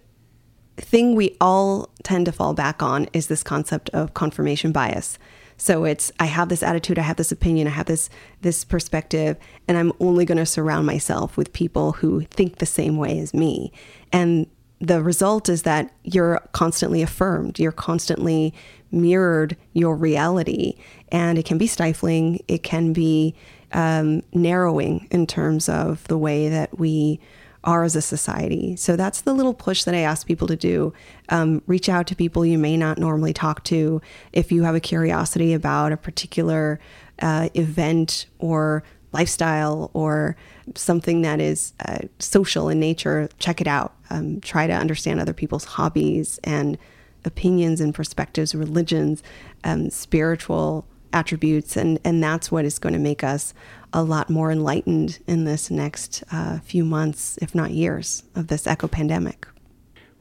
thing 0.78 1.16
we 1.16 1.36
all 1.40 1.90
tend 2.04 2.26
to 2.26 2.32
fall 2.32 2.54
back 2.54 2.82
on 2.82 3.08
is 3.14 3.28
this 3.28 3.44
concept 3.44 3.90
of 3.90 4.14
confirmation 4.14 4.72
bias. 4.72 5.20
So 5.62 5.84
it's 5.84 6.12
I 6.20 6.26
have 6.26 6.50
this 6.50 6.64
attitude, 6.64 6.98
I 6.98 7.04
have 7.04 7.18
this 7.18 7.32
opinion, 7.32 7.68
I 7.68 7.70
have 7.70 7.86
this 7.86 8.10
this 8.42 8.66
perspective, 8.66 9.38
and 9.68 9.78
I'm 9.78 9.94
only 10.00 10.26
going 10.26 10.40
to 10.40 10.46
surround 10.46 10.88
myself 10.88 11.38
with 11.38 11.54
people 11.54 11.92
who 11.92 12.22
think 12.32 12.58
the 12.58 12.66
same 12.66 12.98
way 12.98 13.20
as 13.20 13.32
me. 13.32 13.72
And 14.12 14.48
the 14.80 15.04
result 15.04 15.50
is 15.50 15.62
that 15.62 15.94
you're 16.04 16.40
constantly 16.54 17.04
affirmed, 17.04 17.60
you're 17.60 17.72
constantly 17.72 18.56
mirrored 18.92 19.56
your 19.74 19.96
reality, 19.96 20.74
and 21.12 21.38
it 21.38 21.46
can 21.46 21.60
be 21.60 21.68
stifling, 21.68 22.44
it 22.48 22.64
can 22.64 22.92
be 22.92 23.36
um, 23.72 24.24
narrowing 24.34 25.08
in 25.12 25.28
terms 25.28 25.70
of 25.70 26.08
the 26.08 26.18
way 26.18 26.50
that 26.50 26.80
we 26.80 27.20
are 27.64 27.84
as 27.84 27.96
a 27.96 28.02
society. 28.02 28.76
So 28.76 28.96
that's 28.96 29.22
the 29.22 29.34
little 29.34 29.54
push 29.54 29.84
that 29.84 29.94
I 29.94 30.00
ask 30.00 30.26
people 30.26 30.48
to 30.48 30.56
do. 30.56 30.94
Um, 31.30 31.62
reach 31.68 31.90
out 31.90 32.08
to 32.08 32.16
people 32.16 32.46
you 32.46 32.58
may 32.58 32.76
not 32.76 32.98
normally 32.98 33.34
talk 33.34 33.64
to. 33.66 34.02
If 34.34 34.52
you 34.52 34.64
have 34.64 34.76
a 34.76 34.80
curiosity 34.80 35.54
about 35.54 35.92
a 35.92 35.98
particular 35.98 36.80
uh, 37.22 37.50
event 37.54 38.26
or 38.40 38.84
lifestyle 39.14 39.92
or 39.94 40.36
something 40.76 41.22
that 41.22 41.40
is 41.40 41.74
uh, 41.86 42.00
social 42.20 42.70
in 42.70 42.80
nature, 42.80 43.30
check 43.40 43.62
it 43.62 43.68
out. 43.68 43.94
Um, 44.10 44.42
try 44.42 44.68
to 44.68 44.74
understand 44.74 45.20
other 45.20 45.34
people's 45.34 45.66
hobbies 45.66 46.40
and 46.44 46.78
opinions 47.26 47.80
and 47.80 47.94
perspectives, 47.94 48.56
religions, 48.56 49.22
um, 49.64 49.90
spiritual 49.90 50.86
attributes, 51.14 51.76
and 51.78 52.00
and 52.04 52.24
that's 52.24 52.52
what 52.52 52.66
is 52.66 52.80
going 52.80 52.94
to 52.94 53.00
make 53.00 53.24
us 53.24 53.54
a 53.94 54.04
lot 54.04 54.30
more 54.30 54.52
enlightened 54.52 55.20
in 55.28 55.44
this 55.44 55.70
next 55.70 56.24
uh, 56.32 56.60
few 56.60 56.86
months, 56.86 57.38
if 57.42 57.54
not 57.54 57.72
years, 57.72 58.24
of 58.36 58.48
this 58.48 58.68
eco 58.68 58.88
pandemic. 58.88 59.48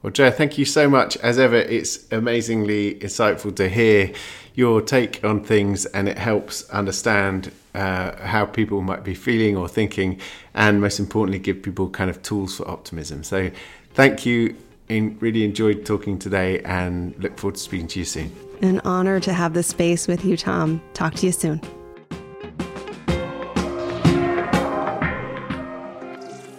Well, 0.03 0.13
Joe, 0.13 0.31
thank 0.31 0.57
you 0.57 0.65
so 0.65 0.89
much. 0.89 1.17
As 1.19 1.39
ever, 1.39 1.57
it's 1.57 2.11
amazingly 2.11 2.95
insightful 2.97 3.55
to 3.57 3.69
hear 3.69 4.13
your 4.55 4.81
take 4.81 5.23
on 5.23 5.45
things, 5.45 5.85
and 5.87 6.09
it 6.09 6.19
helps 6.19 6.69
understand 6.71 7.53
uh, 7.75 8.17
how 8.17 8.47
people 8.47 8.81
might 8.81 9.05
be 9.05 9.15
feeling 9.15 9.57
or 9.57 9.69
thinking, 9.69 10.19
and 10.55 10.81
most 10.81 10.99
importantly, 10.99 11.39
give 11.39 11.63
people 11.63 11.91
kind 11.91 12.09
of 12.09 12.23
tools 12.23 12.57
for 12.57 12.69
optimism. 12.69 13.23
So, 13.23 13.51
thank 13.95 14.25
you. 14.25 14.57
In, 14.89 15.17
really 15.21 15.45
enjoyed 15.45 15.87
talking 15.87 16.19
today, 16.19 16.61
and 16.63 17.15
look 17.23 17.39
forward 17.39 17.55
to 17.55 17.61
speaking 17.61 17.87
to 17.89 18.01
you 18.01 18.05
soon. 18.05 18.50
An 18.63 18.81
honor 18.85 19.21
to 19.21 19.33
have 19.33 19.55
this 19.55 19.69
space 19.69 20.07
with 20.07 20.25
you, 20.25 20.37
Tom. 20.37 20.83
Talk 20.93 21.15
to 21.15 21.27
you 21.27 21.33
soon. 21.33 21.61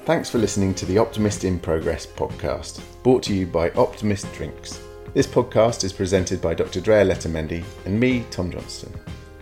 Thanks 0.05 0.29
for 0.29 0.39
listening 0.39 0.73
to 0.75 0.85
the 0.87 0.97
Optimist 0.97 1.43
in 1.43 1.59
Progress 1.59 2.07
podcast, 2.07 2.81
brought 3.03 3.21
to 3.23 3.35
you 3.35 3.45
by 3.45 3.69
Optimist 3.71 4.31
Drinks. 4.33 4.81
This 5.13 5.27
podcast 5.27 5.83
is 5.83 5.93
presented 5.93 6.41
by 6.41 6.55
Dr. 6.55 6.81
Drea 6.81 7.05
Letamendi 7.05 7.63
and 7.85 7.99
me, 7.99 8.25
Tom 8.31 8.51
Johnston. 8.51 8.91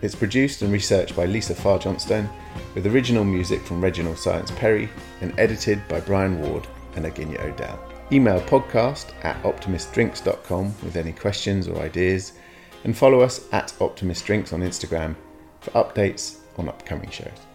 It's 0.02 0.15
produced 0.15 0.62
and 0.62 0.72
researched 0.72 1.15
by 1.15 1.26
Lisa 1.26 1.56
Farr 1.56 1.80
Johnston, 1.80 2.30
with 2.76 2.88
original 2.88 3.24
music 3.24 3.62
from 3.62 3.82
Reginald 3.82 4.17
Science 4.17 4.52
Perry, 4.52 4.89
and 5.22 5.34
edited 5.39 5.82
by 5.88 6.02
Brian 6.02 6.41
Ward 6.41 6.67
and 6.95 7.06
Aginia 7.06 7.39
Odell. 7.41 7.80
Email 8.12 8.41
podcast 8.41 9.13
at 9.24 9.41
optimistdrinks.com 9.43 10.65
with 10.84 10.95
any 10.98 11.13
questions 11.13 11.67
or 11.67 11.80
ideas, 11.82 12.34
and 12.83 12.97
follow 12.97 13.21
us 13.21 13.47
at 13.51 13.73
Optimist 13.81 14.25
Drinks 14.25 14.53
on 14.53 14.61
Instagram 14.61 15.15
for 15.61 15.71
updates 15.71 16.37
on 16.57 16.69
upcoming 16.69 17.09
shows. 17.09 17.48